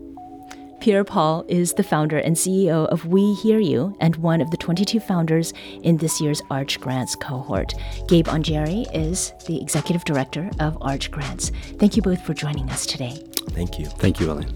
Pierre 0.80 1.04
Paul 1.04 1.44
is 1.46 1.74
the 1.74 1.82
founder 1.82 2.16
and 2.16 2.34
CEO 2.34 2.86
of 2.88 3.04
We 3.04 3.34
Hear 3.34 3.58
You 3.58 3.94
and 4.00 4.16
one 4.16 4.40
of 4.40 4.50
the 4.50 4.56
22 4.56 4.98
founders 4.98 5.52
in 5.82 5.98
this 5.98 6.22
year's 6.22 6.40
Arch 6.50 6.80
Grants 6.80 7.14
cohort. 7.14 7.74
Gabe 8.08 8.26
Angieri 8.28 8.86
is 8.94 9.34
the 9.46 9.60
executive 9.60 10.04
director 10.04 10.50
of 10.58 10.78
Arch 10.80 11.10
Grants. 11.10 11.52
Thank 11.78 11.96
you 11.96 12.02
both 12.02 12.24
for 12.24 12.32
joining 12.32 12.70
us 12.70 12.86
today. 12.86 13.22
Thank 13.50 13.78
you. 13.78 13.86
Thank 13.86 14.20
you, 14.20 14.30
Ellen. 14.30 14.50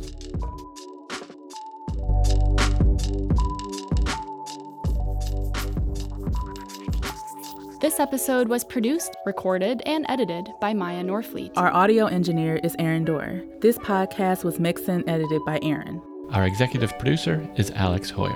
This 7.82 8.00
episode 8.00 8.48
was 8.48 8.64
produced, 8.64 9.14
recorded, 9.26 9.82
and 9.84 10.06
edited 10.08 10.48
by 10.58 10.72
Maya 10.72 11.04
Norfleet. 11.04 11.52
Our 11.54 11.70
audio 11.70 12.06
engineer 12.06 12.56
is 12.64 12.74
Aaron 12.78 13.04
Dorr. 13.04 13.42
This 13.60 13.76
podcast 13.76 14.42
was 14.42 14.58
mixed 14.58 14.88
and 14.88 15.06
edited 15.06 15.44
by 15.44 15.58
Aaron. 15.62 16.00
Our 16.34 16.46
executive 16.46 16.98
producer 16.98 17.48
is 17.54 17.70
Alex 17.70 18.10
Heuer. 18.10 18.34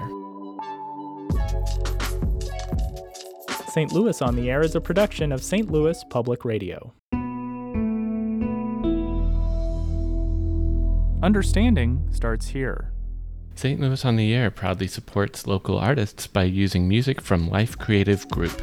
St. 3.73 3.91
Louis 3.91 4.23
on 4.23 4.37
the 4.37 4.49
Air 4.49 4.61
is 4.61 4.77
a 4.77 4.81
production 4.81 5.33
of 5.33 5.43
St. 5.43 5.69
Louis 5.69 6.05
Public 6.09 6.45
Radio. 6.45 6.95
Understanding 11.25 12.07
starts 12.13 12.47
here. 12.47 12.93
St. 13.57 13.81
Louis 13.81 14.05
on 14.05 14.15
the 14.15 14.33
Air 14.33 14.53
proudly 14.53 14.87
supports 14.87 15.49
local 15.49 15.77
artists 15.77 16.29
by 16.29 16.45
using 16.45 16.87
music 16.87 17.21
from 17.21 17.51
Life 17.51 17.77
Creative 17.77 18.29
Group. 18.29 18.63